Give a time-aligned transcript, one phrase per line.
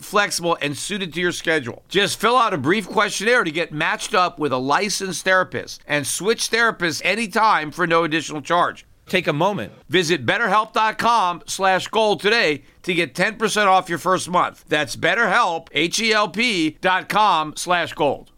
[0.00, 1.82] flexible, and suited to your schedule.
[1.88, 6.06] Just fill out a brief questionnaire to get matched up with a licensed therapist and
[6.06, 8.86] switch therapists anytime for no additional charge.
[9.06, 9.72] Take a moment.
[9.88, 14.64] Visit betterhelp.com slash gold today to get 10% off your first month.
[14.68, 18.30] That's betterhelp, H-E-L-P dot com slash gold.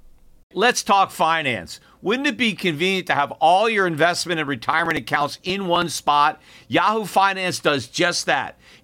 [0.53, 1.81] Let's talk finance.
[2.01, 6.41] Wouldn't it be convenient to have all your investment and retirement accounts in one spot?
[6.69, 8.59] Yahoo Finance does just that.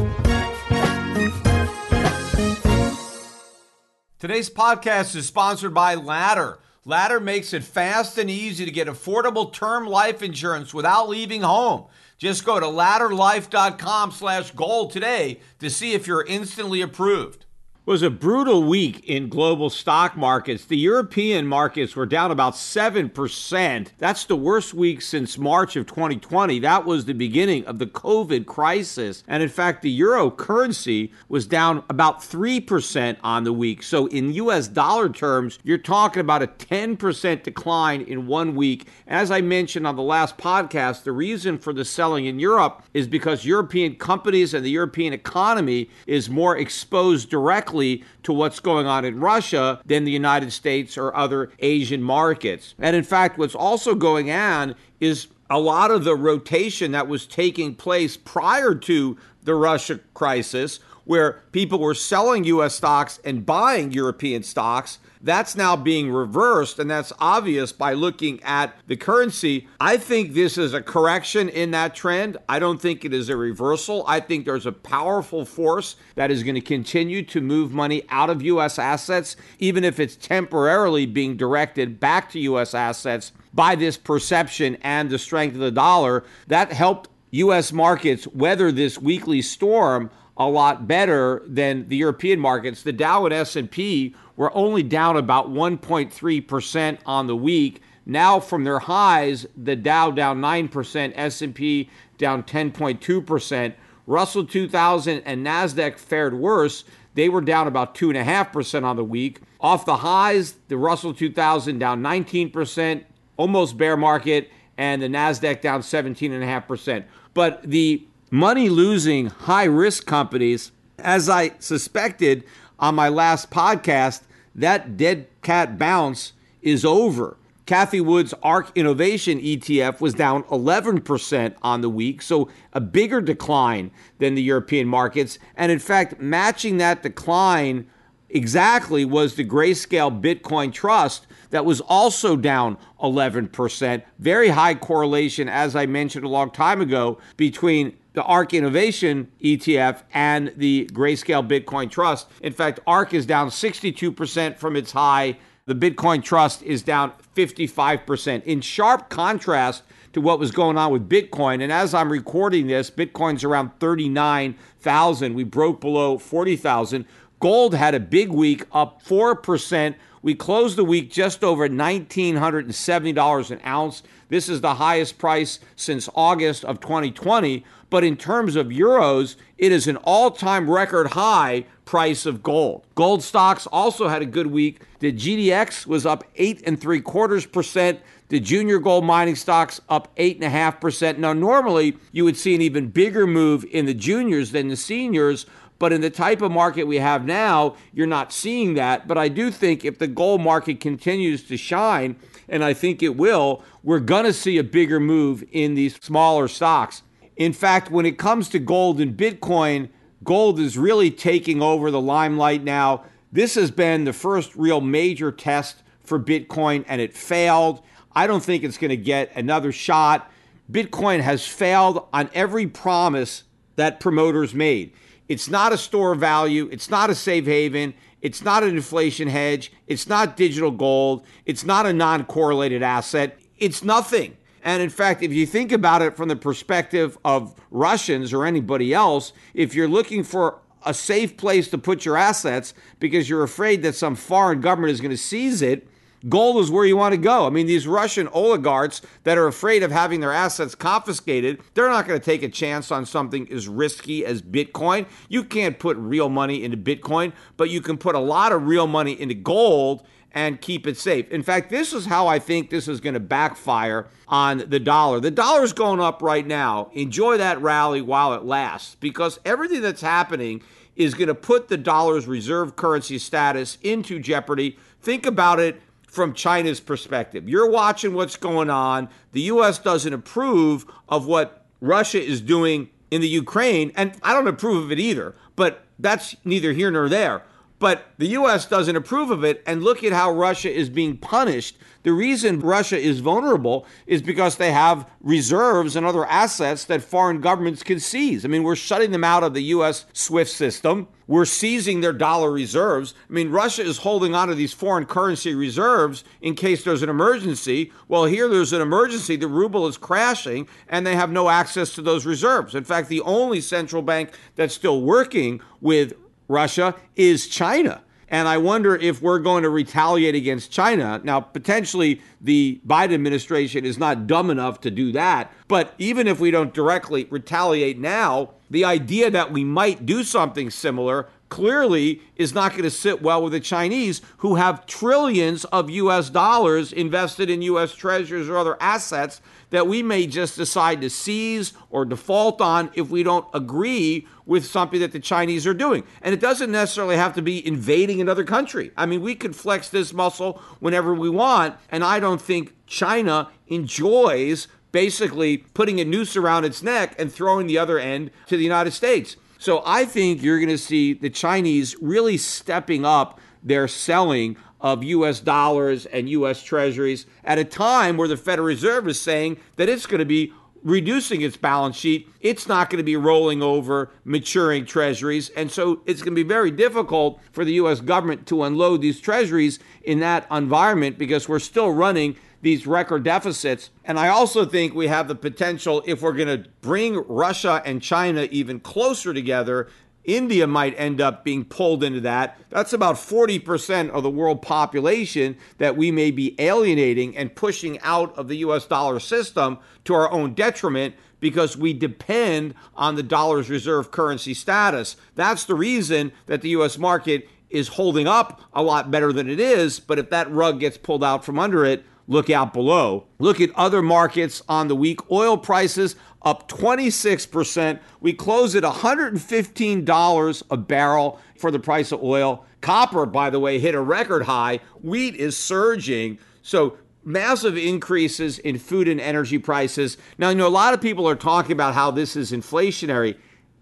[4.18, 6.60] Today's podcast is sponsored by Ladder.
[6.86, 11.86] Ladder makes it fast and easy to get affordable term life insurance without leaving home.
[12.16, 17.43] Just go to ladderlife.com slash gold today to see if you're instantly approved.
[17.86, 20.64] Was a brutal week in global stock markets.
[20.64, 23.88] The European markets were down about 7%.
[23.98, 26.60] That's the worst week since March of 2020.
[26.60, 29.22] That was the beginning of the COVID crisis.
[29.28, 33.82] And in fact, the euro currency was down about 3% on the week.
[33.82, 38.88] So in US dollar terms, you're talking about a 10% decline in one week.
[39.06, 43.06] As I mentioned on the last podcast, the reason for the selling in Europe is
[43.06, 47.73] because European companies and the European economy is more exposed directly
[48.22, 52.74] to what's going on in Russia than the United States or other Asian markets.
[52.78, 57.26] And in fact, what's also going on is a lot of the rotation that was
[57.26, 63.92] taking place prior to the Russia crisis, where people were selling US stocks and buying
[63.92, 69.66] European stocks that's now being reversed, and that's obvious by looking at the currency.
[69.80, 72.36] I think this is a correction in that trend.
[72.46, 74.04] I don't think it is a reversal.
[74.06, 78.28] I think there's a powerful force that is going to continue to move money out
[78.28, 78.78] of U.S.
[78.78, 82.74] assets, even if it's temporarily being directed back to U.S.
[82.74, 86.24] assets by this perception and the strength of the dollar.
[86.48, 87.72] That helped U.S.
[87.72, 92.82] markets weather this weekly storm a lot better than the European markets.
[92.82, 97.82] The Dow and S&P were only down about 1.3% on the week.
[98.06, 103.74] Now from their highs, the Dow down 9%, S&P down 10.2%.
[104.06, 106.84] Russell 2000 and Nasdaq fared worse.
[107.14, 109.40] They were down about 2.5% on the week.
[109.60, 113.04] Off the highs, the Russell 2000 down 19%,
[113.36, 117.04] almost bear market, and the Nasdaq down 17.5%.
[117.32, 122.44] But the money losing high risk companies, as I suspected,
[122.78, 124.22] on my last podcast,
[124.54, 127.36] that dead cat bounce is over.
[127.66, 133.90] Cathie Wood's ARK Innovation ETF was down 11% on the week, so a bigger decline
[134.18, 135.38] than the European markets.
[135.56, 137.86] And in fact, matching that decline
[138.28, 144.02] exactly was the Grayscale Bitcoin Trust that was also down 11%.
[144.18, 150.02] Very high correlation, as I mentioned a long time ago, between the ARK Innovation ETF
[150.14, 152.28] and the Grayscale Bitcoin Trust.
[152.40, 155.36] In fact, ARK is down 62% from its high.
[155.66, 158.44] The Bitcoin Trust is down 55%.
[158.44, 159.82] In sharp contrast
[160.12, 165.34] to what was going on with Bitcoin, and as I'm recording this, Bitcoin's around 39,000.
[165.34, 167.04] We broke below 40,000.
[167.40, 169.96] Gold had a big week, up 4%.
[170.22, 174.02] We closed the week just over $1,970 an ounce.
[174.28, 177.64] This is the highest price since August of 2020.
[177.90, 182.84] But in terms of euros, it is an all time record high price of gold.
[182.94, 184.80] Gold stocks also had a good week.
[184.98, 188.00] The GDX was up eight and three quarters percent.
[188.30, 191.18] The junior gold mining stocks up eight and a half percent.
[191.18, 195.46] Now, normally you would see an even bigger move in the juniors than the seniors.
[195.78, 199.06] But in the type of market we have now, you're not seeing that.
[199.06, 202.16] But I do think if the gold market continues to shine,
[202.48, 206.48] and I think it will, we're going to see a bigger move in these smaller
[206.48, 207.02] stocks.
[207.36, 209.88] In fact, when it comes to gold and Bitcoin,
[210.22, 213.04] gold is really taking over the limelight now.
[213.32, 217.82] This has been the first real major test for Bitcoin, and it failed.
[218.14, 220.30] I don't think it's going to get another shot.
[220.70, 223.42] Bitcoin has failed on every promise
[223.76, 224.92] that promoters made.
[225.28, 227.94] It's not a store of value, it's not a safe haven,
[228.24, 233.38] it's not an inflation hedge, it's not digital gold, it's not a non correlated asset,
[233.58, 234.34] it's nothing.
[234.62, 238.94] And in fact, if you think about it from the perspective of Russians or anybody
[238.94, 243.82] else, if you're looking for a safe place to put your assets because you're afraid
[243.82, 245.86] that some foreign government is going to seize it,
[246.28, 247.46] gold is where you want to go.
[247.46, 252.06] I mean, these Russian oligarchs that are afraid of having their assets confiscated, they're not
[252.06, 255.06] going to take a chance on something as risky as Bitcoin.
[255.28, 258.86] You can't put real money into Bitcoin, but you can put a lot of real
[258.86, 261.30] money into gold and keep it safe.
[261.30, 265.20] In fact, this is how I think this is going to backfire on the dollar.
[265.20, 266.90] The dollar's going up right now.
[266.92, 270.60] Enjoy that rally while it lasts because everything that's happening
[270.96, 274.76] is going to put the dollar's reserve currency status into jeopardy.
[275.00, 275.80] Think about it
[276.14, 277.48] from China's perspective.
[277.48, 279.08] You're watching what's going on.
[279.32, 284.46] The US doesn't approve of what Russia is doing in the Ukraine, and I don't
[284.46, 287.42] approve of it either, but that's neither here nor there.
[287.78, 288.66] But the U.S.
[288.66, 289.62] doesn't approve of it.
[289.66, 291.76] And look at how Russia is being punished.
[292.04, 297.40] The reason Russia is vulnerable is because they have reserves and other assets that foreign
[297.40, 298.44] governments can seize.
[298.44, 300.04] I mean, we're shutting them out of the U.S.
[300.12, 301.08] SWIFT system.
[301.26, 303.14] We're seizing their dollar reserves.
[303.28, 307.08] I mean, Russia is holding on to these foreign currency reserves in case there's an
[307.08, 307.90] emergency.
[308.08, 309.36] Well, here there's an emergency.
[309.36, 312.74] The ruble is crashing and they have no access to those reserves.
[312.74, 316.12] In fact, the only central bank that's still working with
[316.48, 318.02] Russia is China.
[318.28, 321.20] And I wonder if we're going to retaliate against China.
[321.22, 325.52] Now, potentially the Biden administration is not dumb enough to do that.
[325.68, 330.70] But even if we don't directly retaliate now, the idea that we might do something
[330.70, 335.88] similar clearly is not going to sit well with the Chinese, who have trillions of
[335.88, 339.40] US dollars invested in US treasuries or other assets
[339.74, 344.64] that we may just decide to seize or default on if we don't agree with
[344.64, 346.04] something that the Chinese are doing.
[346.22, 348.90] And it doesn't necessarily have to be invading another country.
[348.96, 353.48] I mean, we can flex this muscle whenever we want, and I don't think China
[353.66, 358.62] enjoys basically putting a noose around its neck and throwing the other end to the
[358.62, 359.36] United States.
[359.58, 365.02] So I think you're going to see the Chinese really stepping up their selling of
[365.02, 369.88] US dollars and US treasuries at a time where the Federal Reserve is saying that
[369.88, 372.28] it's going to be reducing its balance sheet.
[372.42, 375.48] It's not going to be rolling over maturing treasuries.
[375.56, 379.22] And so it's going to be very difficult for the US government to unload these
[379.22, 383.88] treasuries in that environment because we're still running these record deficits.
[384.04, 388.02] And I also think we have the potential, if we're going to bring Russia and
[388.02, 389.88] China even closer together,
[390.24, 392.58] India might end up being pulled into that.
[392.70, 398.36] That's about 40% of the world population that we may be alienating and pushing out
[398.36, 403.68] of the US dollar system to our own detriment because we depend on the dollar's
[403.68, 405.16] reserve currency status.
[405.34, 409.60] That's the reason that the US market is holding up a lot better than it
[409.60, 410.00] is.
[410.00, 413.26] But if that rug gets pulled out from under it, look out below.
[413.38, 415.30] Look at other markets on the week.
[415.30, 417.98] Oil prices up 26%.
[418.20, 422.64] We close at $115 a barrel for the price of oil.
[422.80, 424.80] Copper, by the way, hit a record high.
[425.02, 426.38] Wheat is surging.
[426.62, 430.18] So massive increases in food and energy prices.
[430.36, 433.36] Now, you know, a lot of people are talking about how this is inflationary.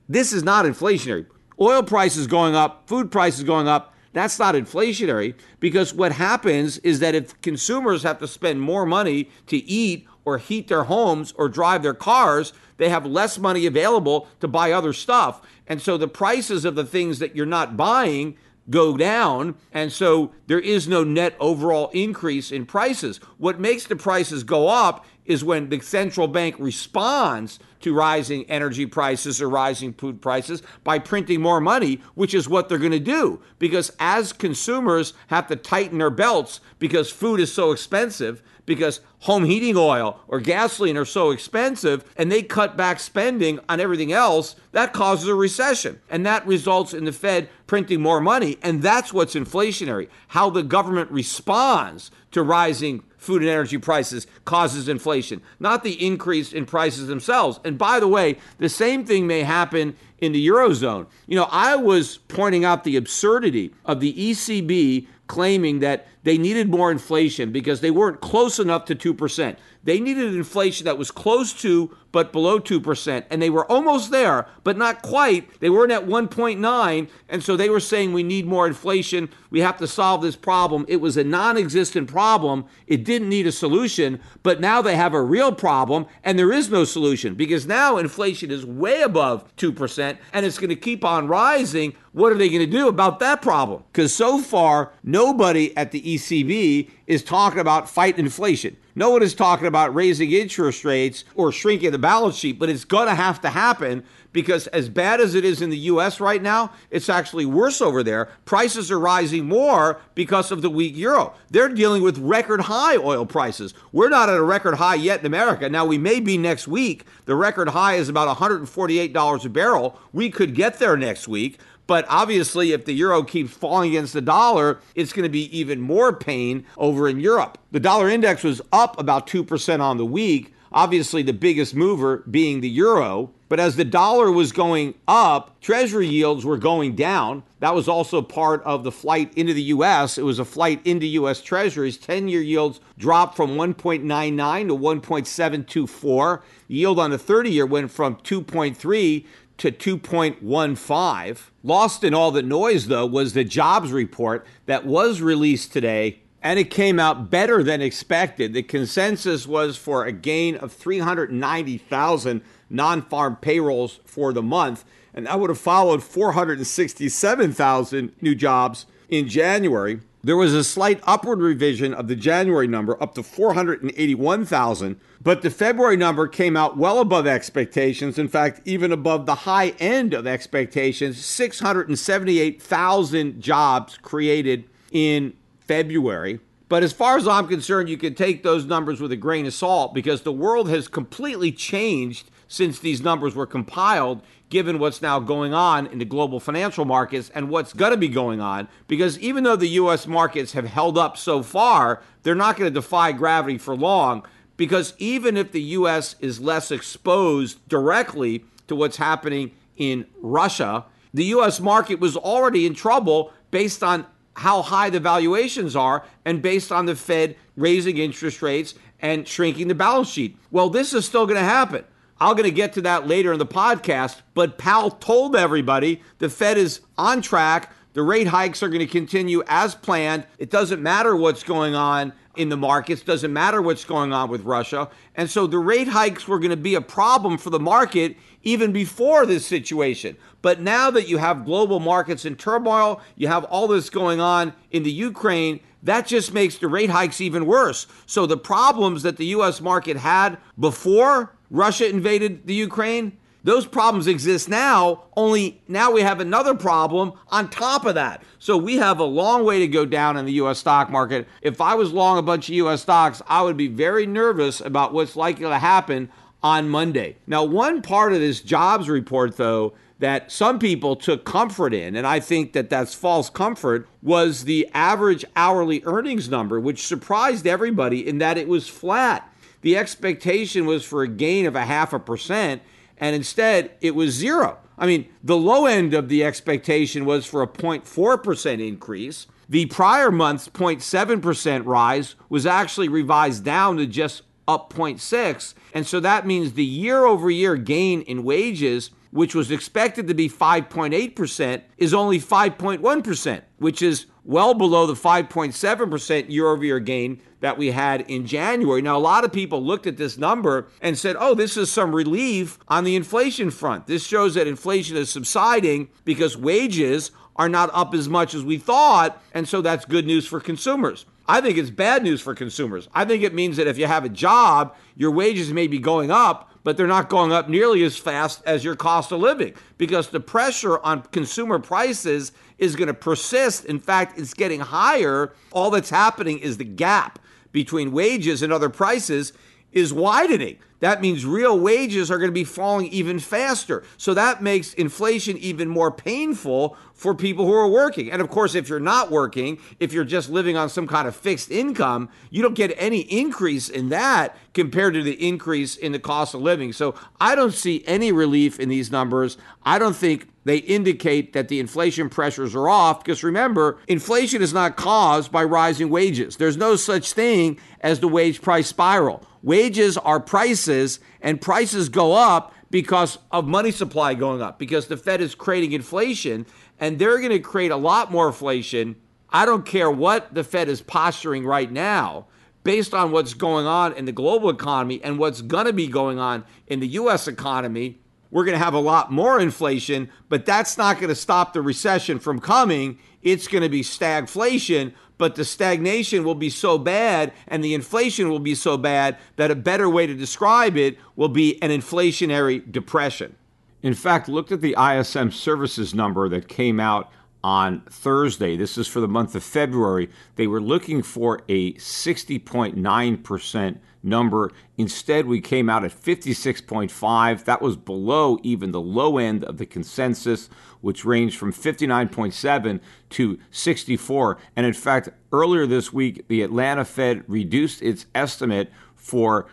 [0.08, 1.26] This is not inflationary.
[1.60, 7.00] Oil prices going up, food prices going up, that's not inflationary because what happens is
[7.00, 11.48] that if consumers have to spend more money to eat or heat their homes or
[11.48, 15.40] drive their cars, they have less money available to buy other stuff.
[15.66, 18.36] And so the prices of the things that you're not buying
[18.70, 19.56] go down.
[19.72, 23.18] And so there is no net overall increase in prices.
[23.38, 28.86] What makes the prices go up is when the central bank responds to rising energy
[28.86, 32.98] prices or rising food prices by printing more money, which is what they're going to
[32.98, 33.40] do.
[33.58, 39.44] Because as consumers have to tighten their belts because food is so expensive, because home
[39.44, 44.56] heating oil or gasoline are so expensive and they cut back spending on everything else,
[44.72, 46.00] that causes a recession.
[46.10, 48.58] And that results in the Fed printing more money.
[48.62, 50.08] And that's what's inflationary.
[50.28, 56.52] How the government responds to rising food and energy prices causes inflation, not the increase
[56.52, 57.60] in prices themselves.
[57.64, 61.06] And by the way, the same thing may happen in the Eurozone.
[61.26, 66.70] You know, I was pointing out the absurdity of the ECB claiming that they needed
[66.70, 69.56] more inflation because they weren't close enough to 2%.
[69.84, 73.24] They needed inflation that was close to but below 2%.
[73.30, 75.60] And they were almost there, but not quite.
[75.60, 77.08] They weren't at 1.9.
[77.28, 79.30] And so they were saying we need more inflation.
[79.50, 80.84] We have to solve this problem.
[80.88, 82.66] It was a non existent problem.
[82.86, 84.20] It didn't need a solution.
[84.42, 88.50] But now they have a real problem and there is no solution because now inflation
[88.50, 91.94] is way above 2% and it's going to keep on rising.
[92.12, 93.84] What are they going to do about that problem?
[93.90, 98.76] Because so far, nobody at the ECB is talking about fight inflation.
[98.94, 102.84] No one is talking about raising interest rates or shrinking the balance sheet, but it's
[102.84, 106.42] going to have to happen because as bad as it is in the US right
[106.42, 108.28] now, it's actually worse over there.
[108.44, 111.34] Prices are rising more because of the weak euro.
[111.50, 113.74] They're dealing with record high oil prices.
[113.92, 115.68] We're not at a record high yet in America.
[115.68, 117.06] Now we may be next week.
[117.24, 119.98] The record high is about $148 a barrel.
[120.12, 121.58] We could get there next week.
[121.86, 125.80] But obviously, if the euro keeps falling against the dollar, it's going to be even
[125.80, 127.58] more pain over in Europe.
[127.72, 130.54] The dollar index was up about 2% on the week.
[130.70, 133.30] Obviously, the biggest mover being the euro.
[133.52, 137.42] But as the dollar was going up, treasury yields were going down.
[137.60, 140.16] That was also part of the flight into the U.S.
[140.16, 141.42] It was a flight into U.S.
[141.42, 141.98] treasuries.
[141.98, 146.40] 10 year yields dropped from 1.99 to 1.724.
[146.66, 149.26] yield on the 30 year went from 2.3
[149.62, 151.38] to 2.15.
[151.62, 156.58] Lost in all the noise, though, was the jobs report that was released today, and
[156.58, 158.52] it came out better than expected.
[158.52, 165.26] The consensus was for a gain of 390,000 non farm payrolls for the month, and
[165.26, 170.00] that would have followed 467,000 new jobs in January.
[170.24, 175.50] There was a slight upward revision of the January number up to 481,000, but the
[175.50, 178.20] February number came out well above expectations.
[178.20, 186.38] In fact, even above the high end of expectations 678,000 jobs created in February.
[186.68, 189.54] But as far as I'm concerned, you can take those numbers with a grain of
[189.54, 195.18] salt because the world has completely changed since these numbers were compiled given what's now
[195.18, 198.68] going on in the global financial markets and what's going to be going on.
[198.86, 200.06] Because even though the U.S.
[200.06, 204.26] markets have held up so far, they're not going to defy gravity for long.
[204.58, 206.16] Because even if the U.S.
[206.20, 211.58] is less exposed directly to what's happening in Russia, the U.S.
[211.58, 214.04] market was already in trouble based on
[214.36, 219.68] how high the valuations are and based on the Fed raising interest rates and shrinking
[219.68, 220.36] the balance sheet.
[220.50, 221.86] Well, this is still going to happen.
[222.22, 226.30] I'm going to get to that later in the podcast, but Powell told everybody the
[226.30, 227.72] Fed is on track.
[227.94, 230.24] The rate hikes are going to continue as planned.
[230.38, 234.42] It doesn't matter what's going on in the markets, doesn't matter what's going on with
[234.42, 234.88] Russia.
[235.16, 238.72] And so the rate hikes were going to be a problem for the market even
[238.72, 240.16] before this situation.
[240.42, 244.54] But now that you have global markets in turmoil, you have all this going on
[244.70, 247.88] in the Ukraine, that just makes the rate hikes even worse.
[248.06, 253.18] So the problems that the US market had before Russia invaded the Ukraine.
[253.44, 258.22] Those problems exist now, only now we have another problem on top of that.
[258.38, 261.28] So we have a long way to go down in the US stock market.
[261.42, 264.94] If I was long a bunch of US stocks, I would be very nervous about
[264.94, 266.08] what's likely to happen
[266.42, 267.16] on Monday.
[267.26, 272.06] Now, one part of this jobs report, though, that some people took comfort in, and
[272.06, 278.06] I think that that's false comfort, was the average hourly earnings number, which surprised everybody
[278.06, 279.31] in that it was flat
[279.62, 282.62] the expectation was for a gain of a half a percent,
[282.98, 284.58] and instead it was zero.
[284.76, 289.26] I mean, the low end of the expectation was for a 0.4% increase.
[289.48, 296.00] The prior month's 0.7% rise was actually revised down to just up 0.6, and so
[296.00, 301.62] that means the year over year gain in wages which was expected to be 5.8%,
[301.76, 307.72] is only 5.1%, which is well below the 5.7% year over year gain that we
[307.72, 308.80] had in January.
[308.80, 311.94] Now, a lot of people looked at this number and said, oh, this is some
[311.94, 313.86] relief on the inflation front.
[313.86, 318.58] This shows that inflation is subsiding because wages are not up as much as we
[318.58, 319.22] thought.
[319.34, 321.04] And so that's good news for consumers.
[321.28, 322.88] I think it's bad news for consumers.
[322.94, 326.10] I think it means that if you have a job, your wages may be going
[326.10, 330.08] up, but they're not going up nearly as fast as your cost of living because
[330.08, 333.64] the pressure on consumer prices is going to persist.
[333.64, 335.34] In fact, it's getting higher.
[335.50, 337.18] All that's happening is the gap
[337.50, 339.32] between wages and other prices
[339.72, 340.58] is widening.
[340.82, 343.84] That means real wages are going to be falling even faster.
[343.98, 348.10] So that makes inflation even more painful for people who are working.
[348.10, 351.14] And of course, if you're not working, if you're just living on some kind of
[351.14, 356.00] fixed income, you don't get any increase in that compared to the increase in the
[356.00, 356.72] cost of living.
[356.72, 359.38] So I don't see any relief in these numbers.
[359.64, 364.52] I don't think they indicate that the inflation pressures are off because remember, inflation is
[364.52, 366.36] not caused by rising wages.
[366.36, 369.24] There's no such thing as the wage price spiral.
[369.42, 374.96] Wages are prices, and prices go up because of money supply going up, because the
[374.96, 376.46] Fed is creating inflation,
[376.78, 378.96] and they're going to create a lot more inflation.
[379.30, 382.26] I don't care what the Fed is posturing right now,
[382.64, 386.18] based on what's going on in the global economy and what's going to be going
[386.18, 387.26] on in the U.S.
[387.26, 387.98] economy.
[388.32, 391.60] We're going to have a lot more inflation, but that's not going to stop the
[391.60, 392.98] recession from coming.
[393.22, 398.30] It's going to be stagflation, but the stagnation will be so bad and the inflation
[398.30, 402.72] will be so bad that a better way to describe it will be an inflationary
[402.72, 403.36] depression.
[403.82, 407.10] In fact, look at the ISM services number that came out
[407.44, 408.56] on Thursday.
[408.56, 410.08] This is for the month of February.
[410.36, 414.50] They were looking for a 60.9% number.
[414.76, 417.44] Instead, we came out at 56.5.
[417.44, 422.80] That was below even the low end of the consensus, which ranged from 59.7
[423.10, 424.38] to 64.
[424.56, 429.46] And in fact, earlier this week, the Atlanta Fed reduced its estimate for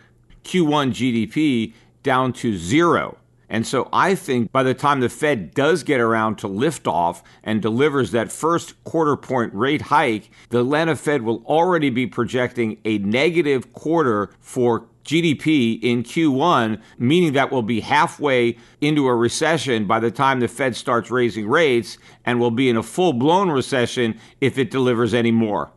[0.44, 3.19] Q1 GDP down to zero.
[3.50, 7.62] And so I think by the time the Fed does get around to liftoff and
[7.62, 13.00] delivers that first quarter point rate hike, the Atlanta Fed will already be projecting a
[13.00, 20.00] negative quarter for GDP in Q1, meaning that we'll be halfway into a recession by
[20.00, 24.20] the time the Fed starts raising rates and will be in a full blown recession
[24.40, 25.72] if it delivers any more.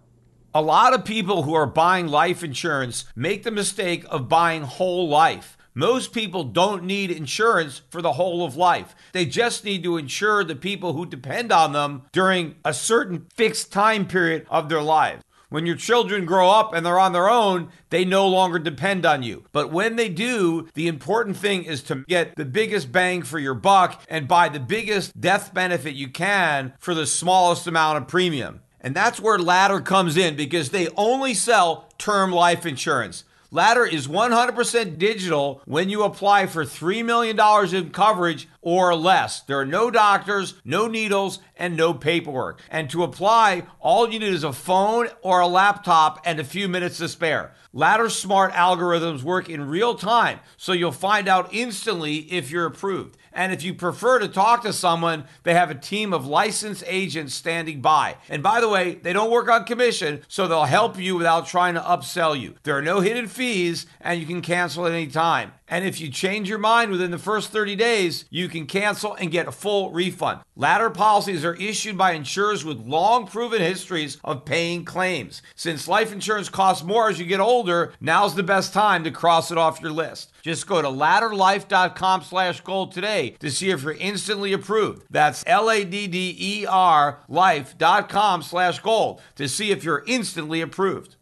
[0.55, 5.09] A lot of people who are buying life insurance make the mistake of buying whole
[5.09, 5.57] life.
[5.75, 8.95] Most people don't need insurance for the whole of life.
[9.13, 13.73] They just need to insure the people who depend on them during a certain fixed
[13.73, 15.23] time period of their lives.
[15.49, 19.23] When your children grow up and they're on their own, they no longer depend on
[19.23, 19.45] you.
[19.53, 23.55] But when they do, the important thing is to get the biggest bang for your
[23.55, 28.61] buck and buy the biggest death benefit you can for the smallest amount of premium.
[28.81, 33.25] And that's where Ladder comes in because they only sell term life insurance.
[33.55, 37.39] Ladder is 100% digital when you apply for $3 million
[37.77, 39.43] in coverage or less.
[39.43, 42.63] There are no doctors, no needles, and no paperwork.
[42.71, 46.67] And to apply, all you need is a phone or a laptop and a few
[46.67, 47.53] minutes to spare.
[47.75, 53.19] Ladder's smart algorithms work in real time, so you'll find out instantly if you're approved.
[53.35, 57.35] And if you prefer to talk to someone, they have a team of licensed agents
[57.35, 58.17] standing by.
[58.29, 61.75] And by the way, they don't work on commission, so they'll help you without trying
[61.75, 62.55] to upsell you.
[62.63, 65.53] There are no hidden fees, and you can cancel at any time.
[65.73, 69.31] And if you change your mind within the first 30 days, you can cancel and
[69.31, 70.41] get a full refund.
[70.55, 75.41] Ladder policies are issued by insurers with long proven histories of paying claims.
[75.55, 79.51] Since life insurance costs more as you get older, now's the best time to cross
[79.51, 80.31] it off your list.
[80.43, 85.07] Just go to ladderlife.com slash gold today to see if you're instantly approved.
[85.09, 91.17] That's L-A-D-D-E-R life.com slash gold to see if you're instantly approved.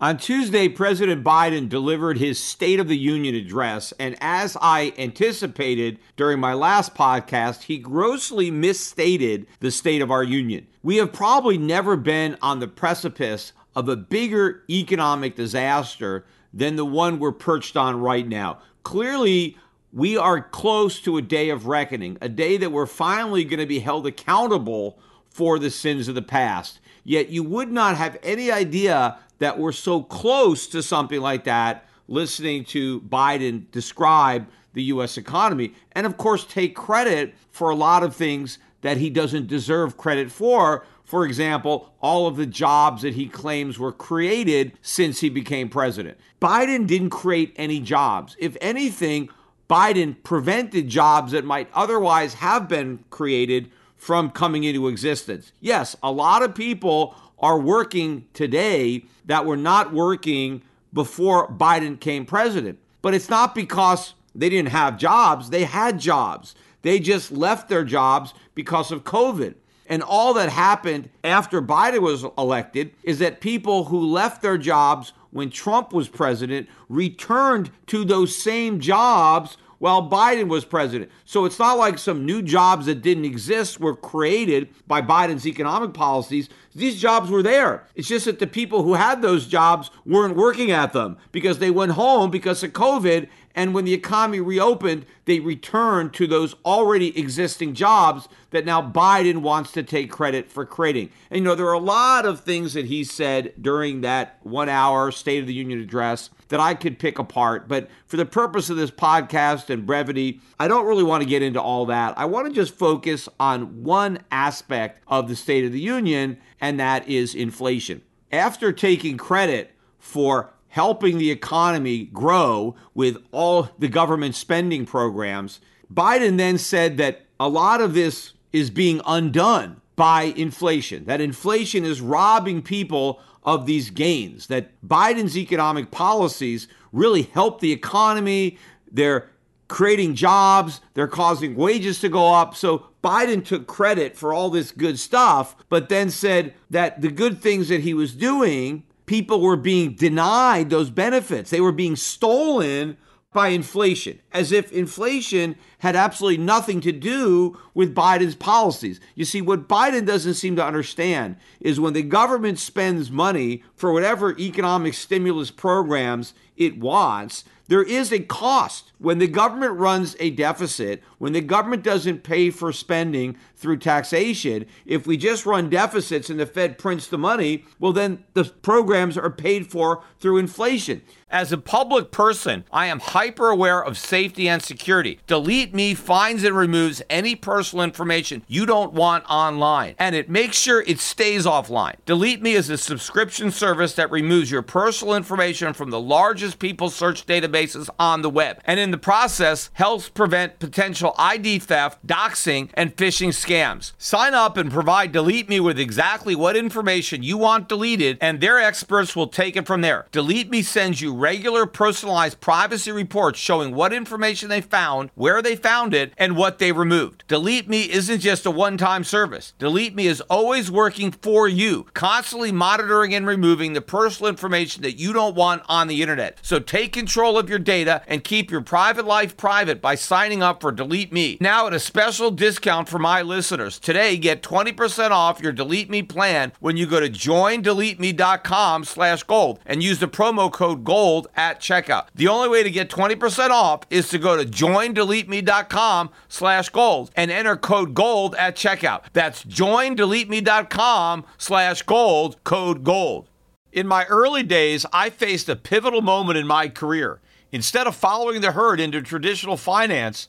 [0.00, 5.98] On Tuesday, President Biden delivered his State of the Union address, and as I anticipated
[6.16, 10.68] during my last podcast, he grossly misstated the state of our union.
[10.84, 16.84] We have probably never been on the precipice of a bigger economic disaster than the
[16.84, 18.58] one we're perched on right now.
[18.84, 19.56] Clearly,
[19.92, 23.66] we are close to a day of reckoning, a day that we're finally going to
[23.66, 24.96] be held accountable
[25.28, 26.78] for the sins of the past.
[27.08, 31.88] Yet you would not have any idea that we're so close to something like that
[32.06, 35.16] listening to Biden describe the U.S.
[35.16, 35.72] economy.
[35.92, 40.30] And of course, take credit for a lot of things that he doesn't deserve credit
[40.30, 40.84] for.
[41.02, 46.18] For example, all of the jobs that he claims were created since he became president.
[46.42, 48.36] Biden didn't create any jobs.
[48.38, 49.30] If anything,
[49.70, 55.52] Biden prevented jobs that might otherwise have been created from coming into existence.
[55.60, 62.24] Yes, a lot of people are working today that were not working before Biden came
[62.24, 62.78] president.
[63.02, 66.54] But it's not because they didn't have jobs, they had jobs.
[66.82, 69.54] They just left their jobs because of COVID.
[69.86, 75.12] And all that happened after Biden was elected is that people who left their jobs
[75.30, 81.10] when Trump was president returned to those same jobs while Biden was president.
[81.24, 85.94] So it's not like some new jobs that didn't exist were created by Biden's economic
[85.94, 86.48] policies.
[86.74, 87.86] These jobs were there.
[87.94, 91.70] It's just that the people who had those jobs weren't working at them because they
[91.70, 97.18] went home because of COVID and when the economy reopened, they returned to those already
[97.18, 101.10] existing jobs that now Biden wants to take credit for creating.
[101.28, 104.68] And you know, there are a lot of things that he said during that one
[104.68, 107.66] hour State of the Union address that I could pick apart.
[107.66, 111.42] But for the purpose of this podcast and brevity, I don't really want to get
[111.42, 112.16] into all that.
[112.16, 116.78] I want to just focus on one aspect of the State of the Union, and
[116.78, 118.02] that is inflation.
[118.30, 125.60] After taking credit for helping the economy grow with all the government spending programs.
[125.92, 131.84] Biden then said that a lot of this is being undone by inflation, that inflation
[131.84, 138.58] is robbing people of these gains, that Biden's economic policies really help the economy.
[138.90, 139.30] They're
[139.68, 142.54] creating jobs, they're causing wages to go up.
[142.54, 147.40] So Biden took credit for all this good stuff, but then said that the good
[147.40, 151.50] things that he was doing people were being denied those benefits.
[151.50, 152.96] They were being stolen
[153.32, 159.00] by inflation, as if inflation had absolutely nothing to do with Biden's policies.
[159.14, 163.92] You see, what Biden doesn't seem to understand is when the government spends money for
[163.92, 168.92] whatever economic stimulus programs it wants, there is a cost.
[168.98, 174.66] When the government runs a deficit, when the government doesn't pay for spending through taxation,
[174.86, 179.18] if we just run deficits and the Fed prints the money, well, then the programs
[179.18, 181.02] are paid for through inflation.
[181.30, 185.20] As a public person, I am hyper aware of safety and security.
[185.26, 190.58] Delete Me finds and removes any personal information you don't want online, and it makes
[190.58, 191.96] sure it stays offline.
[192.06, 196.88] Delete Me is a subscription service that removes your personal information from the largest people
[196.88, 202.70] search databases on the web, and in the process, helps prevent potential ID theft, doxing,
[202.74, 203.92] and phishing scams.
[203.98, 208.58] Sign up and provide Delete Me with exactly what information you want deleted, and their
[208.58, 210.06] experts will take it from there.
[210.12, 215.56] Delete Me sends you regular personalized privacy reports showing what information they found, where they
[215.56, 217.24] found it, and what they removed.
[217.28, 219.54] Delete Me isn't just a one time service.
[219.58, 224.98] Delete Me is always working for you, constantly monitoring and removing the personal information that
[224.98, 226.38] you don't want on the internet.
[226.42, 230.60] So take control of your data and keep your private life private by signing up
[230.60, 231.38] for Delete Me.
[231.40, 233.78] Now at a special discount for my listeners.
[233.78, 239.60] Today, get 20% off your Delete Me plan when you go to joindeleteme.com slash gold
[239.66, 242.06] and use the promo code GOLD gold at checkout.
[242.14, 247.30] The only way to get 20% off is to go to joindeleteme.com slash gold and
[247.30, 249.04] enter code gold at checkout.
[249.12, 253.28] That's joindeleteme.com slash gold, code gold.
[253.72, 257.20] In my early days, I faced a pivotal moment in my career.
[257.50, 260.28] Instead of following the herd into traditional finance,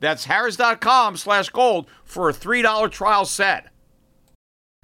[0.00, 3.66] That's harrys.com slash gold for a $3 trial set.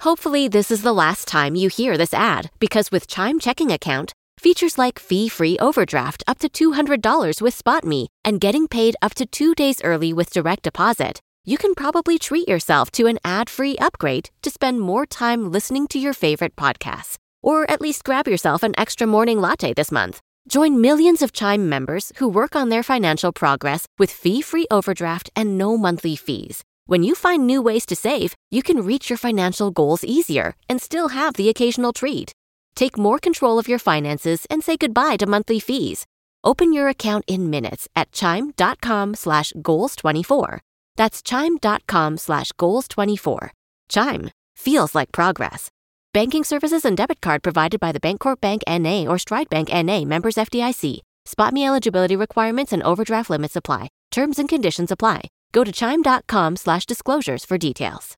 [0.00, 4.12] Hopefully, this is the last time you hear this ad because with Chime Checking Account,
[4.44, 9.24] Features like fee free overdraft up to $200 with SpotMe and getting paid up to
[9.24, 11.20] two days early with direct deposit.
[11.46, 15.86] You can probably treat yourself to an ad free upgrade to spend more time listening
[15.88, 17.16] to your favorite podcasts.
[17.42, 20.20] Or at least grab yourself an extra morning latte this month.
[20.46, 25.30] Join millions of Chime members who work on their financial progress with fee free overdraft
[25.34, 26.62] and no monthly fees.
[26.86, 30.82] When you find new ways to save, you can reach your financial goals easier and
[30.82, 32.32] still have the occasional treat.
[32.74, 36.04] Take more control of your finances and say goodbye to monthly fees.
[36.42, 40.58] Open your account in minutes at chime.com slash goals24.
[40.96, 43.48] That's chime.com slash goals24.
[43.88, 45.70] Chime feels like progress.
[46.14, 50.04] Banking services and debit card provided by the Bancorp Bank NA or Stride Bank NA
[50.04, 51.00] members FDIC.
[51.26, 53.88] SpotMe eligibility requirements and overdraft limits apply.
[54.12, 55.22] Terms and conditions apply.
[55.50, 58.14] Go to chime.com slash disclosures for details.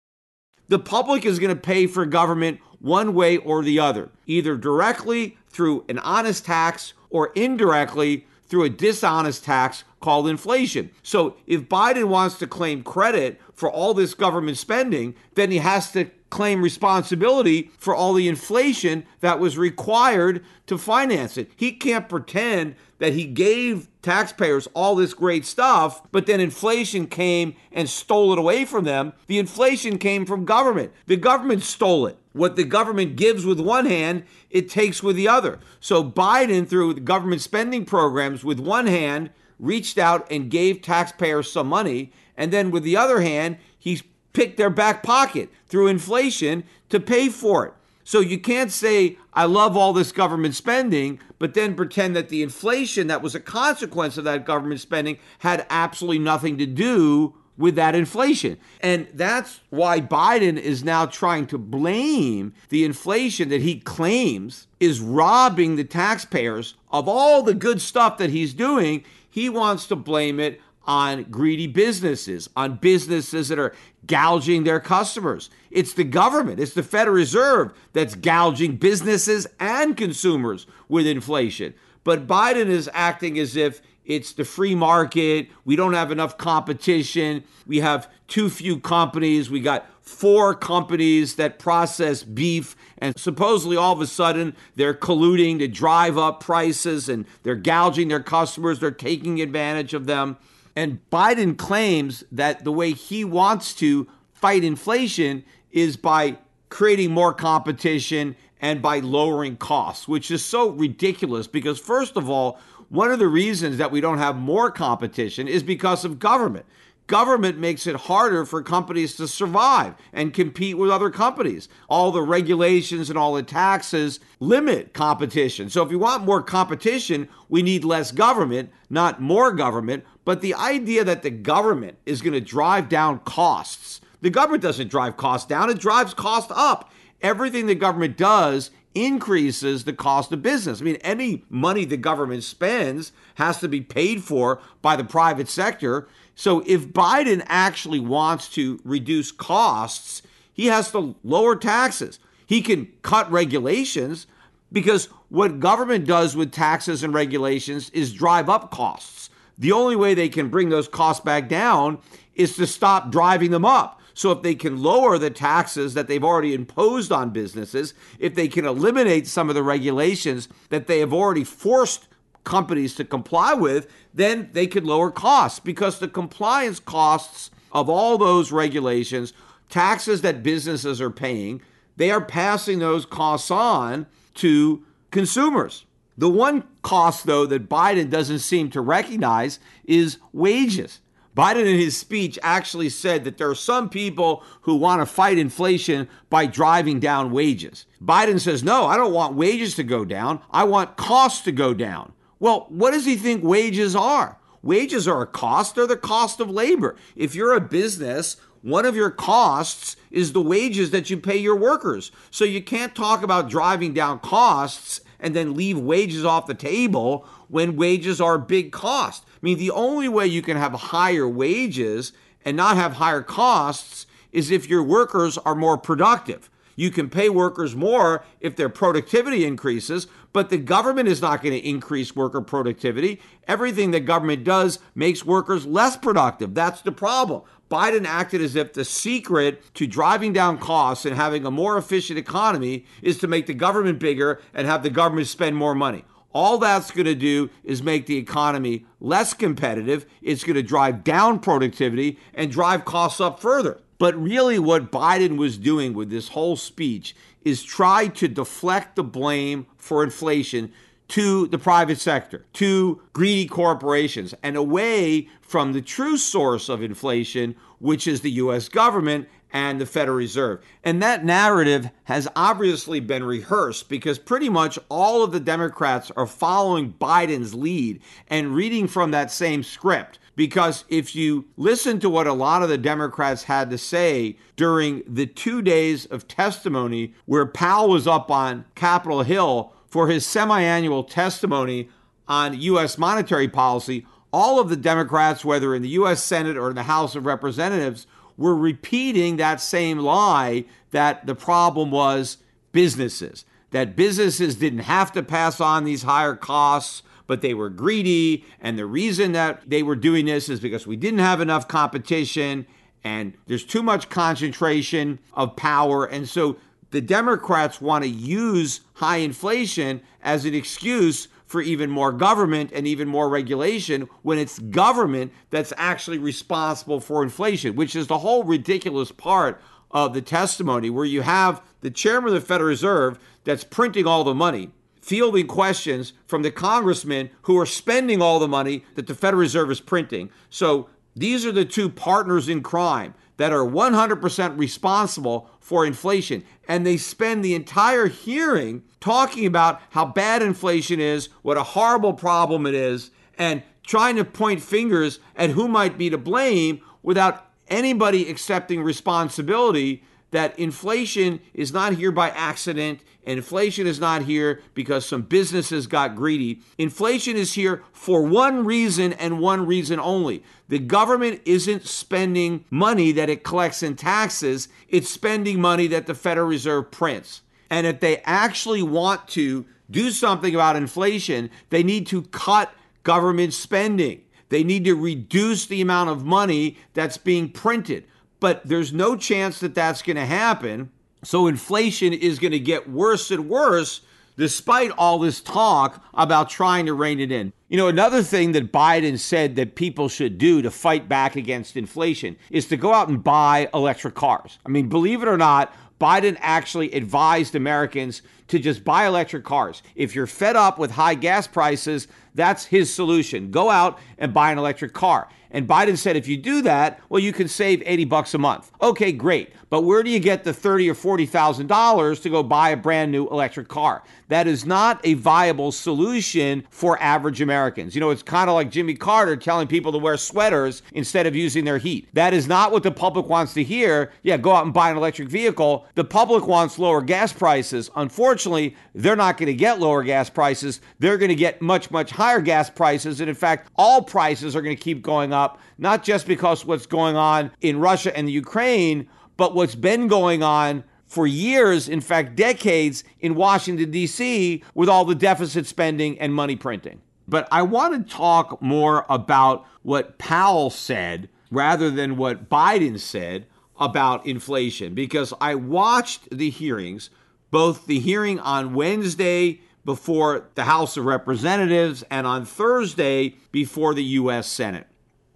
[0.68, 5.38] The public is going to pay for government one way or the other, either directly
[5.48, 10.90] through an honest tax or indirectly through a dishonest tax called inflation.
[11.02, 15.92] So if Biden wants to claim credit for all this government spending, then he has
[15.92, 21.50] to claim responsibility for all the inflation that was required to finance it.
[21.56, 27.54] He can't pretend that he gave taxpayers all this great stuff, but then inflation came
[27.70, 29.12] and stole it away from them.
[29.26, 30.92] The inflation came from government.
[31.06, 32.18] The government stole it.
[32.32, 35.58] What the government gives with one hand, it takes with the other.
[35.80, 41.66] So Biden, through government spending programs, with one hand, reached out and gave taxpayers some
[41.66, 42.12] money.
[42.36, 44.02] And then with the other hand, he
[44.36, 47.72] picked their back pocket through inflation to pay for it.
[48.04, 52.42] So you can't say, I love all this government spending, but then pretend that the
[52.42, 57.76] inflation that was a consequence of that government spending had absolutely nothing to do with
[57.76, 58.58] that inflation.
[58.82, 65.00] And that's why Biden is now trying to blame the inflation that he claims is
[65.00, 69.02] robbing the taxpayers of all the good stuff that he's doing.
[69.30, 73.74] He wants to blame it on greedy businesses, on businesses that are
[74.06, 75.50] gouging their customers.
[75.70, 81.74] It's the government, it's the Federal Reserve that's gouging businesses and consumers with inflation.
[82.04, 85.48] But Biden is acting as if it's the free market.
[85.64, 87.42] We don't have enough competition.
[87.66, 89.50] We have too few companies.
[89.50, 95.58] We got four companies that process beef, and supposedly all of a sudden they're colluding
[95.58, 98.78] to drive up prices and they're gouging their customers.
[98.78, 100.36] They're taking advantage of them.
[100.76, 106.36] And Biden claims that the way he wants to fight inflation is by
[106.68, 112.58] creating more competition and by lowering costs, which is so ridiculous because, first of all,
[112.90, 116.66] one of the reasons that we don't have more competition is because of government.
[117.06, 121.68] Government makes it harder for companies to survive and compete with other companies.
[121.88, 125.70] All the regulations and all the taxes limit competition.
[125.70, 130.04] So, if you want more competition, we need less government, not more government.
[130.24, 134.90] But the idea that the government is going to drive down costs, the government doesn't
[134.90, 136.90] drive costs down, it drives costs up.
[137.22, 140.80] Everything the government does increases the cost of business.
[140.80, 145.48] I mean, any money the government spends has to be paid for by the private
[145.48, 146.08] sector.
[146.36, 150.22] So if Biden actually wants to reduce costs,
[150.52, 152.20] he has to lower taxes.
[152.46, 154.26] He can cut regulations
[154.70, 159.30] because what government does with taxes and regulations is drive up costs.
[159.58, 161.98] The only way they can bring those costs back down
[162.34, 164.00] is to stop driving them up.
[164.12, 168.48] So if they can lower the taxes that they've already imposed on businesses, if they
[168.48, 172.08] can eliminate some of the regulations that they have already forced
[172.46, 178.16] companies to comply with, then they could lower costs because the compliance costs of all
[178.16, 179.34] those regulations,
[179.68, 181.60] taxes that businesses are paying,
[181.96, 185.84] they are passing those costs on to consumers.
[186.16, 191.00] The one cost, though, that Biden doesn't seem to recognize is wages.
[191.36, 195.36] Biden, in his speech, actually said that there are some people who want to fight
[195.36, 197.84] inflation by driving down wages.
[198.02, 200.40] Biden says, no, I don't want wages to go down.
[200.50, 202.12] I want costs to go down.
[202.38, 204.38] Well, what does he think wages are?
[204.62, 206.96] Wages are a cost, they're the cost of labor.
[207.14, 211.54] If you're a business, one of your costs is the wages that you pay your
[211.54, 212.10] workers.
[212.30, 217.26] So you can't talk about driving down costs and then leave wages off the table
[217.48, 219.24] when wages are a big cost.
[219.26, 222.12] I mean, the only way you can have higher wages
[222.44, 226.50] and not have higher costs is if your workers are more productive.
[226.76, 231.54] You can pay workers more if their productivity increases, but the government is not going
[231.54, 233.20] to increase worker productivity.
[233.48, 236.54] Everything the government does makes workers less productive.
[236.54, 237.42] That's the problem.
[237.70, 242.18] Biden acted as if the secret to driving down costs and having a more efficient
[242.18, 246.04] economy is to make the government bigger and have the government spend more money.
[246.32, 250.04] All that's going to do is make the economy less competitive.
[250.20, 253.80] It's going to drive down productivity and drive costs up further.
[253.98, 259.04] But really, what Biden was doing with this whole speech is try to deflect the
[259.04, 260.72] blame for inflation
[261.08, 267.54] to the private sector, to greedy corporations, and away from the true source of inflation,
[267.78, 270.60] which is the US government and the Federal Reserve.
[270.82, 276.26] And that narrative has obviously been rehearsed because pretty much all of the Democrats are
[276.26, 280.18] following Biden's lead and reading from that same script.
[280.36, 285.02] Because if you listen to what a lot of the Democrats had to say during
[285.08, 290.60] the two days of testimony where Powell was up on Capitol Hill for his semi
[290.60, 291.88] annual testimony
[292.28, 292.98] on U.S.
[292.98, 296.22] monetary policy, all of the Democrats, whether in the U.S.
[296.22, 301.90] Senate or in the House of Representatives, were repeating that same lie that the problem
[301.90, 302.36] was
[302.72, 308.44] businesses, that businesses didn't have to pass on these higher costs but they were greedy.
[308.60, 312.66] And the reason that they were doing this is because we didn't have enough competition
[313.04, 316.04] and there's too much concentration of power.
[316.04, 316.56] And so
[316.90, 322.86] the Democrats want to use high inflation as an excuse for even more government and
[322.86, 328.42] even more regulation when it's government that's actually responsible for inflation, which is the whole
[328.42, 329.60] ridiculous part
[329.92, 334.24] of the testimony where you have the chairman of the Federal Reserve that's printing all
[334.24, 334.72] the money
[335.06, 339.70] fielding questions from the congressmen who are spending all the money that the Federal Reserve
[339.70, 340.28] is printing.
[340.50, 346.42] So these are the two partners in crime that are 100% responsible for inflation.
[346.66, 352.12] And they spend the entire hearing talking about how bad inflation is, what a horrible
[352.12, 357.46] problem it is, and trying to point fingers at who might be to blame without
[357.68, 363.00] anybody accepting responsibility that inflation is not here by accident.
[363.26, 366.60] and Inflation is not here because some businesses got greedy.
[366.78, 370.42] Inflation is here for one reason and one reason only.
[370.68, 376.14] The government isn't spending money that it collects in taxes, it's spending money that the
[376.14, 377.42] Federal Reserve prints.
[377.70, 383.54] And if they actually want to do something about inflation, they need to cut government
[383.54, 384.22] spending.
[384.48, 388.04] They need to reduce the amount of money that's being printed.
[388.40, 390.90] But there's no chance that that's going to happen
[391.26, 394.02] so inflation is going to get worse and worse
[394.36, 397.52] despite all this talk about trying to rein it in.
[397.68, 401.76] You know, another thing that Biden said that people should do to fight back against
[401.76, 404.58] inflation is to go out and buy electric cars.
[404.64, 409.82] I mean, believe it or not, Biden actually advised Americans to just buy electric cars.
[409.96, 413.50] If you're fed up with high gas prices, that's his solution.
[413.50, 415.28] Go out and buy an electric car.
[415.56, 418.70] And Biden said if you do that, well, you can save 80 bucks a month.
[418.82, 419.54] Okay, great.
[419.68, 423.10] But where do you get the 30 or 40,000 dollars to go buy a brand
[423.10, 424.02] new electric car?
[424.28, 427.94] That is not a viable solution for average Americans.
[427.94, 431.34] You know, it's kind of like Jimmy Carter telling people to wear sweaters instead of
[431.34, 432.08] using their heat.
[432.12, 434.12] That is not what the public wants to hear.
[434.22, 435.86] Yeah, go out and buy an electric vehicle.
[435.94, 437.90] The public wants lower gas prices.
[437.96, 440.80] Unfortunately, they're not going to get lower gas prices.
[440.98, 443.20] They're going to get much, much higher gas prices.
[443.20, 446.86] And in fact, all prices are going to keep going up, not just because what's
[446.86, 452.00] going on in Russia and the Ukraine, but what's been going on for years, in
[452.00, 457.00] fact, decades in Washington, D.C., with all the deficit spending and money printing.
[457.28, 463.46] But I want to talk more about what Powell said rather than what Biden said
[463.78, 467.10] about inflation because I watched the hearings,
[467.50, 474.04] both the hearing on Wednesday before the House of Representatives and on Thursday before the
[474.04, 474.48] U.S.
[474.48, 474.86] Senate.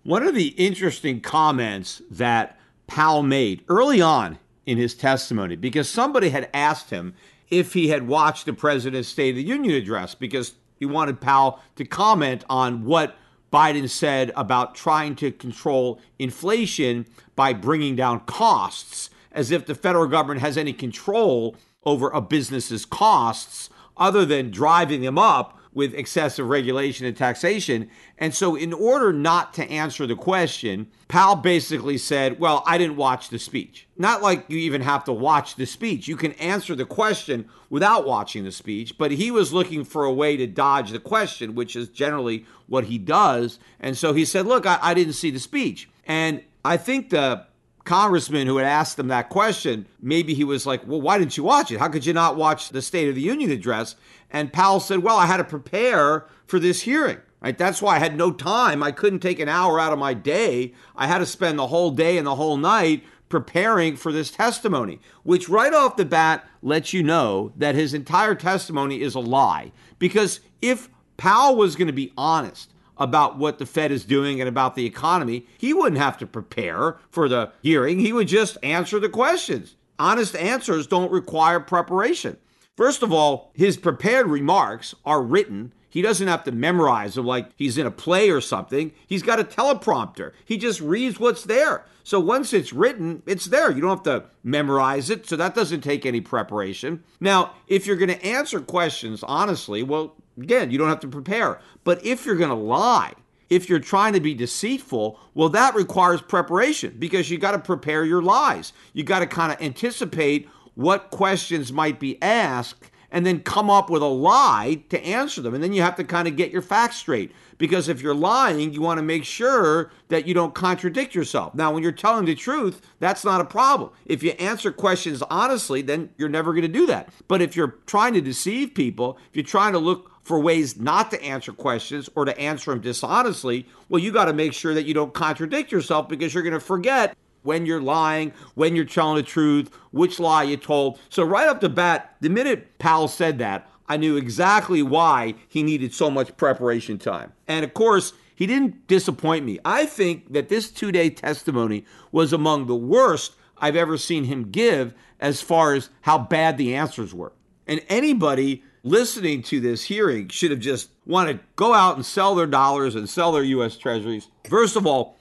[0.02, 2.58] One of the interesting comments that
[2.90, 7.14] Powell made early on in his testimony because somebody had asked him
[7.48, 11.60] if he had watched the president's State of the Union address because he wanted Powell
[11.76, 13.16] to comment on what
[13.52, 20.08] Biden said about trying to control inflation by bringing down costs, as if the federal
[20.08, 26.48] government has any control over a business's costs other than driving them up with excessive
[26.48, 27.88] regulation and taxation.
[28.18, 32.96] And so, in order not to answer the question, Powell basically said, Well, I didn't
[32.96, 33.86] watch the speech.
[33.96, 36.08] Not like you even have to watch the speech.
[36.08, 40.12] You can answer the question without watching the speech, but he was looking for a
[40.12, 43.58] way to dodge the question, which is generally what he does.
[43.78, 45.88] And so he said, Look, I, I didn't see the speech.
[46.06, 47.46] And I think the
[47.90, 51.42] congressman who had asked him that question, maybe he was like, Well, why didn't you
[51.42, 51.80] watch it?
[51.80, 53.96] How could you not watch the State of the Union address?
[54.30, 57.18] And Powell said, Well, I had to prepare for this hearing.
[57.40, 57.58] Right?
[57.58, 58.84] That's why I had no time.
[58.84, 60.72] I couldn't take an hour out of my day.
[60.94, 65.00] I had to spend the whole day and the whole night preparing for this testimony,
[65.24, 69.72] which right off the bat lets you know that his entire testimony is a lie.
[69.98, 74.48] Because if Powell was going to be honest about what the Fed is doing and
[74.48, 77.98] about the economy, he wouldn't have to prepare for the hearing.
[77.98, 79.74] He would just answer the questions.
[79.98, 82.36] Honest answers don't require preparation.
[82.76, 85.72] First of all, his prepared remarks are written.
[85.88, 88.92] He doesn't have to memorize them like he's in a play or something.
[89.06, 90.32] He's got a teleprompter.
[90.44, 91.84] He just reads what's there.
[92.04, 93.70] So once it's written, it's there.
[93.70, 95.26] You don't have to memorize it.
[95.26, 97.02] So that doesn't take any preparation.
[97.20, 101.60] Now, if you're going to answer questions honestly, well, again, you don't have to prepare.
[101.84, 103.14] But if you're going to lie,
[103.48, 108.04] if you're trying to be deceitful, well, that requires preparation because you got to prepare
[108.04, 108.72] your lies.
[108.92, 113.90] You got to kind of anticipate what questions might be asked and then come up
[113.90, 115.54] with a lie to answer them.
[115.54, 117.32] And then you have to kind of get your facts straight.
[117.58, 121.54] Because if you're lying, you want to make sure that you don't contradict yourself.
[121.54, 123.90] Now, when you're telling the truth, that's not a problem.
[124.06, 127.12] If you answer questions honestly, then you're never going to do that.
[127.28, 131.10] But if you're trying to deceive people, if you're trying to look for ways not
[131.10, 134.84] to answer questions or to answer them dishonestly, well, you got to make sure that
[134.84, 139.16] you don't contradict yourself because you're going to forget when you're lying, when you're telling
[139.16, 141.00] the truth, which lie you told.
[141.08, 145.64] So, right up the bat, the minute Powell said that, I knew exactly why he
[145.64, 147.32] needed so much preparation time.
[147.48, 149.58] And of course, he didn't disappoint me.
[149.64, 154.52] I think that this two day testimony was among the worst I've ever seen him
[154.52, 157.32] give as far as how bad the answers were.
[157.66, 162.34] And anybody listening to this hearing should have just wanted to go out and sell
[162.34, 163.76] their dollars and sell their U.S.
[163.76, 164.28] treasuries.
[164.48, 165.16] First of all,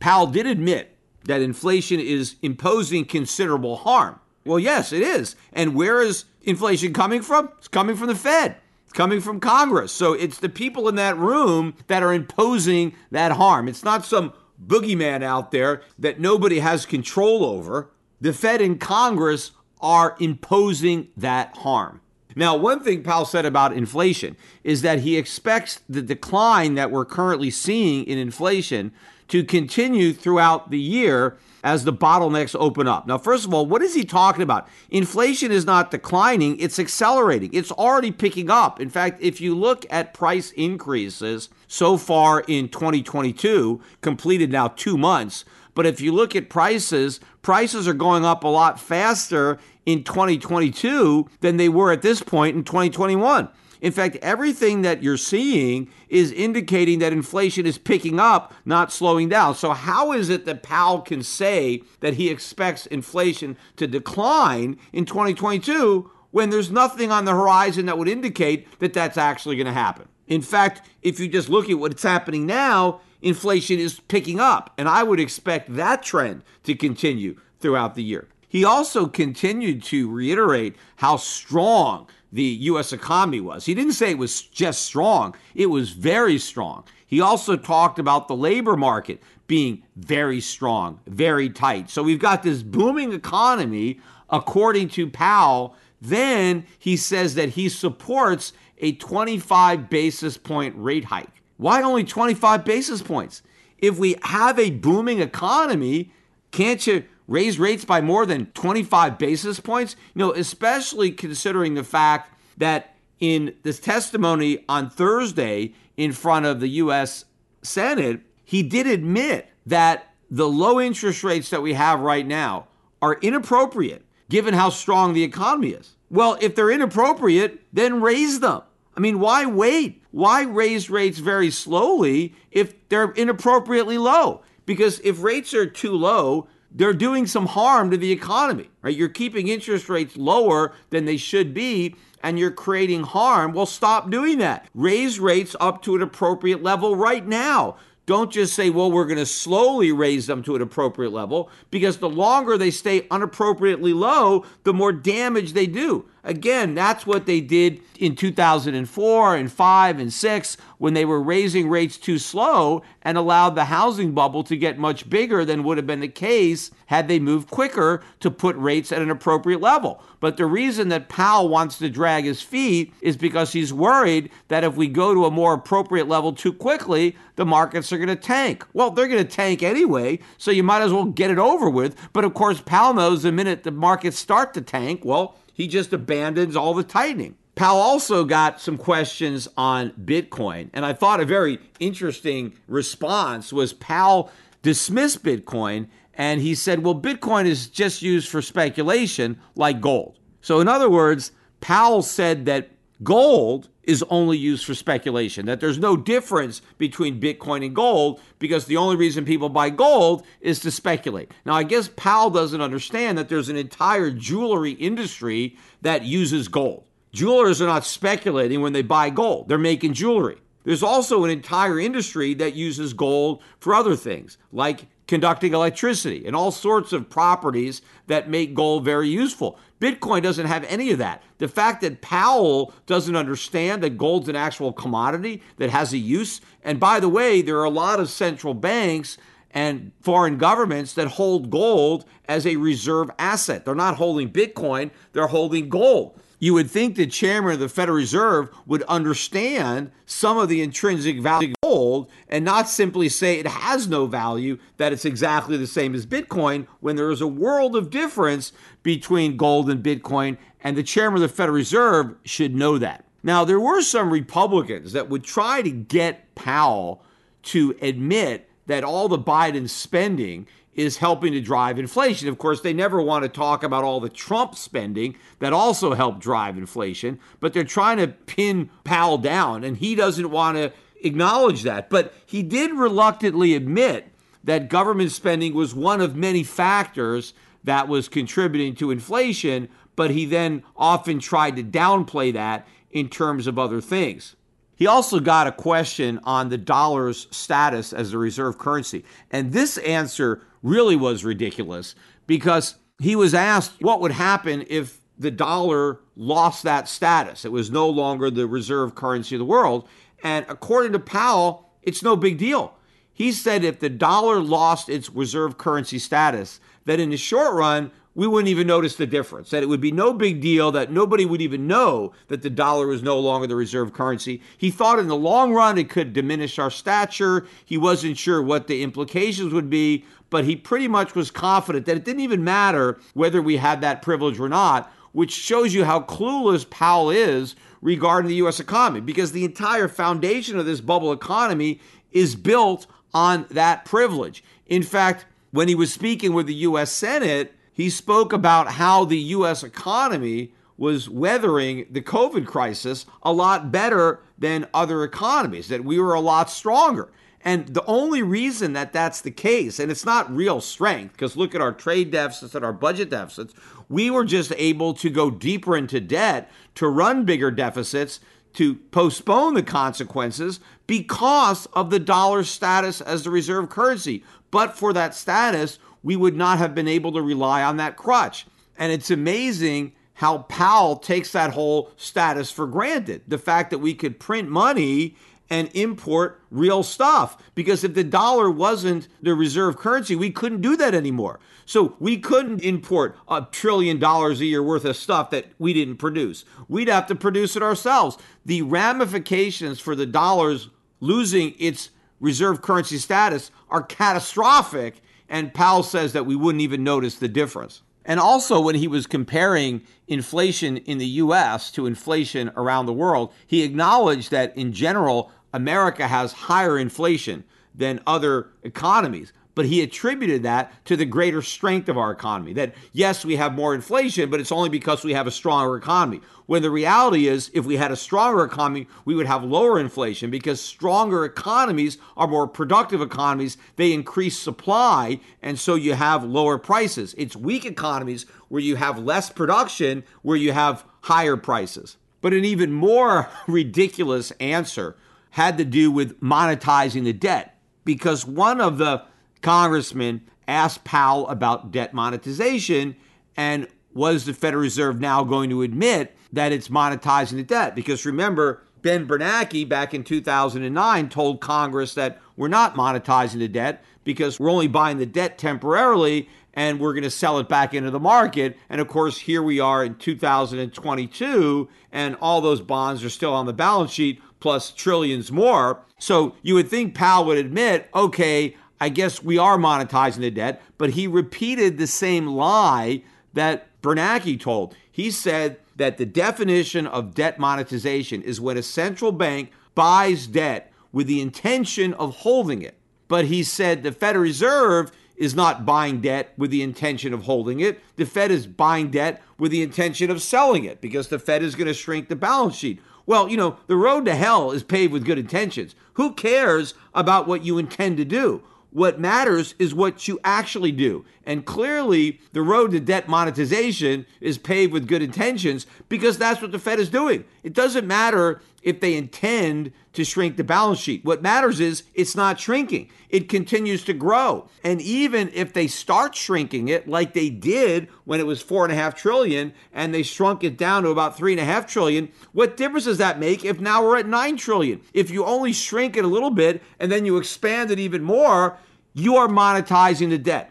[0.00, 4.20] Powell did admit that inflation is imposing considerable harm.
[4.44, 5.36] Well, yes, it is.
[5.52, 7.50] And where is inflation coming from?
[7.58, 8.56] It's coming from the Fed.
[8.84, 9.92] It's coming from Congress.
[9.92, 13.68] So it's the people in that room that are imposing that harm.
[13.68, 14.34] It's not some
[14.64, 17.90] boogeyman out there that nobody has control over.
[18.20, 22.00] The Fed and Congress are imposing that harm.
[22.36, 27.04] Now, one thing Powell said about inflation is that he expects the decline that we're
[27.04, 28.92] currently seeing in inflation
[29.28, 33.06] to continue throughout the year as the bottlenecks open up.
[33.06, 34.68] Now, first of all, what is he talking about?
[34.90, 37.50] Inflation is not declining, it's accelerating.
[37.54, 38.80] It's already picking up.
[38.80, 44.98] In fact, if you look at price increases so far in 2022, completed now two
[44.98, 50.04] months, but if you look at prices, prices are going up a lot faster in
[50.04, 53.48] 2022 than they were at this point in 2021.
[53.80, 59.28] In fact, everything that you're seeing is indicating that inflation is picking up, not slowing
[59.28, 59.54] down.
[59.56, 65.04] So, how is it that Powell can say that he expects inflation to decline in
[65.04, 69.72] 2022 when there's nothing on the horizon that would indicate that that's actually going to
[69.72, 70.08] happen?
[70.28, 74.88] In fact, if you just look at what's happening now, inflation is picking up, and
[74.88, 78.28] I would expect that trend to continue throughout the year.
[78.54, 82.92] He also continued to reiterate how strong the U.S.
[82.92, 83.66] economy was.
[83.66, 86.84] He didn't say it was just strong, it was very strong.
[87.04, 91.90] He also talked about the labor market being very strong, very tight.
[91.90, 93.98] So we've got this booming economy,
[94.30, 95.74] according to Powell.
[96.00, 101.42] Then he says that he supports a 25 basis point rate hike.
[101.56, 103.42] Why only 25 basis points?
[103.78, 106.12] If we have a booming economy,
[106.52, 109.96] can't you raise rates by more than 25 basis points?
[110.14, 116.60] You know, especially considering the fact that in this testimony on Thursday in front of
[116.60, 117.24] the U.S.
[117.62, 122.66] Senate, he did admit that the low interest rates that we have right now
[123.00, 125.96] are inappropriate given how strong the economy is.
[126.10, 128.62] Well, if they're inappropriate, then raise them.
[128.96, 130.02] I mean, why wait?
[130.12, 134.42] Why raise rates very slowly if they're inappropriately low?
[134.66, 138.96] Because if rates are too low, they're doing some harm to the economy, right?
[138.96, 143.52] You're keeping interest rates lower than they should be and you're creating harm.
[143.52, 144.66] Well, stop doing that.
[144.74, 147.76] Raise rates up to an appropriate level right now.
[148.06, 151.98] Don't just say, well, we're going to slowly raise them to an appropriate level because
[151.98, 156.06] the longer they stay unappropriately low, the more damage they do.
[156.24, 161.68] Again, that's what they did in 2004 and 5 and 6 when they were raising
[161.68, 165.86] rates too slow and allowed the housing bubble to get much bigger than would have
[165.86, 170.02] been the case had they moved quicker to put rates at an appropriate level.
[170.20, 174.64] But the reason that Powell wants to drag his feet is because he's worried that
[174.64, 178.16] if we go to a more appropriate level too quickly, the markets are going to
[178.16, 178.64] tank.
[178.72, 181.96] Well, they're going to tank anyway, so you might as well get it over with.
[182.14, 185.92] But of course, Powell knows the minute the markets start to tank, well, he just
[185.94, 187.36] abandons all the tightening.
[187.54, 193.72] Powell also got some questions on Bitcoin, and I thought a very interesting response was
[193.72, 194.30] Powell
[194.62, 195.86] dismissed Bitcoin
[196.16, 200.18] and he said, well, Bitcoin is just used for speculation like gold.
[200.40, 202.70] So, in other words, Powell said that
[203.02, 208.64] gold is only used for speculation, that there's no difference between Bitcoin and gold because
[208.64, 211.32] the only reason people buy gold is to speculate.
[211.44, 216.84] Now, I guess Powell doesn't understand that there's an entire jewelry industry that uses gold.
[217.12, 220.38] Jewelers are not speculating when they buy gold, they're making jewelry.
[220.64, 226.34] There's also an entire industry that uses gold for other things, like conducting electricity and
[226.34, 229.58] all sorts of properties that make gold very useful.
[229.80, 231.22] Bitcoin doesn't have any of that.
[231.38, 236.40] The fact that Powell doesn't understand that gold's an actual commodity that has a use,
[236.62, 239.18] and by the way, there are a lot of central banks
[239.50, 243.64] and foreign governments that hold gold as a reserve asset.
[243.64, 246.18] They're not holding Bitcoin, they're holding gold.
[246.44, 251.18] You would think the chairman of the Federal Reserve would understand some of the intrinsic
[251.18, 255.66] value of gold and not simply say it has no value, that it's exactly the
[255.66, 260.36] same as Bitcoin, when there is a world of difference between gold and Bitcoin.
[260.60, 263.06] And the chairman of the Federal Reserve should know that.
[263.22, 267.02] Now, there were some Republicans that would try to get Powell
[267.44, 272.28] to admit that all the Biden spending is helping to drive inflation.
[272.28, 276.20] Of course, they never want to talk about all the Trump spending that also helped
[276.20, 280.72] drive inflation, but they're trying to pin Powell down, and he doesn't want to
[281.02, 281.90] acknowledge that.
[281.90, 284.08] But he did reluctantly admit
[284.42, 290.26] that government spending was one of many factors that was contributing to inflation, but he
[290.26, 294.36] then often tried to downplay that in terms of other things.
[294.76, 299.04] He also got a question on the dollar's status as a reserve currency.
[299.30, 301.94] And this answer really was ridiculous
[302.26, 307.44] because he was asked what would happen if the dollar lost that status.
[307.44, 309.88] It was no longer the reserve currency of the world.
[310.22, 312.76] And according to Powell, it's no big deal.
[313.12, 317.92] He said if the dollar lost its reserve currency status, that in the short run,
[318.14, 319.50] we wouldn't even notice the difference.
[319.50, 322.86] That it would be no big deal, that nobody would even know that the dollar
[322.86, 324.40] was no longer the reserve currency.
[324.56, 327.46] He thought in the long run it could diminish our stature.
[327.64, 331.96] He wasn't sure what the implications would be, but he pretty much was confident that
[331.96, 336.00] it didn't even matter whether we had that privilege or not, which shows you how
[336.00, 338.60] clueless Powell is regarding the U.S.
[338.60, 341.80] economy, because the entire foundation of this bubble economy
[342.12, 344.42] is built on that privilege.
[344.66, 346.90] In fact, when he was speaking with the U.S.
[346.90, 349.62] Senate, he spoke about how the U.S.
[349.62, 356.14] economy was weathering the COVID crisis a lot better than other economies, that we were
[356.14, 357.10] a lot stronger.
[357.42, 361.54] And the only reason that that's the case, and it's not real strength, because look
[361.54, 363.52] at our trade deficits and our budget deficits,
[363.88, 368.20] we were just able to go deeper into debt to run bigger deficits
[368.54, 374.24] to postpone the consequences because of the dollar's status as the reserve currency.
[374.50, 378.46] But for that status, we would not have been able to rely on that crutch.
[378.78, 383.22] And it's amazing how Powell takes that whole status for granted.
[383.26, 385.16] The fact that we could print money
[385.50, 387.36] and import real stuff.
[387.54, 391.40] Because if the dollar wasn't the reserve currency, we couldn't do that anymore.
[391.66, 395.96] So we couldn't import a trillion dollars a year worth of stuff that we didn't
[395.96, 396.44] produce.
[396.68, 398.18] We'd have to produce it ourselves.
[398.44, 400.68] The ramifications for the dollar's
[401.00, 401.90] losing its
[402.20, 407.82] reserve currency status are catastrophic and Powell says that we wouldn't even notice the difference.
[408.04, 413.32] And also, when he was comparing inflation in the US to inflation around the world,
[413.46, 417.44] he acknowledged that in general, America has higher inflation
[417.74, 422.52] than other economies but he attributed that to the greater strength of our economy.
[422.52, 426.20] That yes, we have more inflation, but it's only because we have a stronger economy.
[426.46, 430.30] When the reality is, if we had a stronger economy, we would have lower inflation
[430.30, 433.56] because stronger economies are more productive economies.
[433.76, 437.14] They increase supply, and so you have lower prices.
[437.16, 441.96] It's weak economies where you have less production, where you have higher prices.
[442.20, 444.96] But an even more ridiculous answer
[445.30, 449.02] had to do with monetizing the debt because one of the
[449.44, 452.96] congressman asked Powell about debt monetization
[453.36, 457.76] and was the Federal Reserve now going to admit that it's monetizing the debt?
[457.76, 463.84] Because remember, Ben Bernanke back in 2009 told Congress that we're not monetizing the debt
[464.02, 467.90] because we're only buying the debt temporarily and we're going to sell it back into
[467.90, 468.56] the market.
[468.70, 473.46] And of course, here we are in 2022, and all those bonds are still on
[473.46, 475.82] the balance sheet, plus trillions more.
[475.98, 480.62] So you would think Powell would admit, okay, I guess we are monetizing the debt,
[480.78, 483.02] but he repeated the same lie
[483.32, 484.74] that Bernanke told.
[484.90, 490.72] He said that the definition of debt monetization is when a central bank buys debt
[490.92, 492.76] with the intention of holding it.
[493.08, 497.60] But he said the Federal Reserve is not buying debt with the intention of holding
[497.60, 497.80] it.
[497.96, 501.54] The Fed is buying debt with the intention of selling it because the Fed is
[501.54, 502.80] going to shrink the balance sheet.
[503.06, 505.74] Well, you know, the road to hell is paved with good intentions.
[505.94, 508.42] Who cares about what you intend to do?
[508.74, 511.04] What matters is what you actually do.
[511.26, 516.52] And clearly, the road to debt monetization is paved with good intentions because that's what
[516.52, 517.24] the Fed is doing.
[517.42, 521.04] It doesn't matter if they intend to shrink the balance sheet.
[521.04, 524.48] What matters is it's not shrinking, it continues to grow.
[524.64, 528.72] And even if they start shrinking it, like they did when it was four and
[528.72, 532.08] a half trillion and they shrunk it down to about three and a half trillion,
[532.32, 534.80] what difference does that make if now we're at nine trillion?
[534.92, 538.58] If you only shrink it a little bit and then you expand it even more,
[538.94, 540.50] you are monetizing the debt.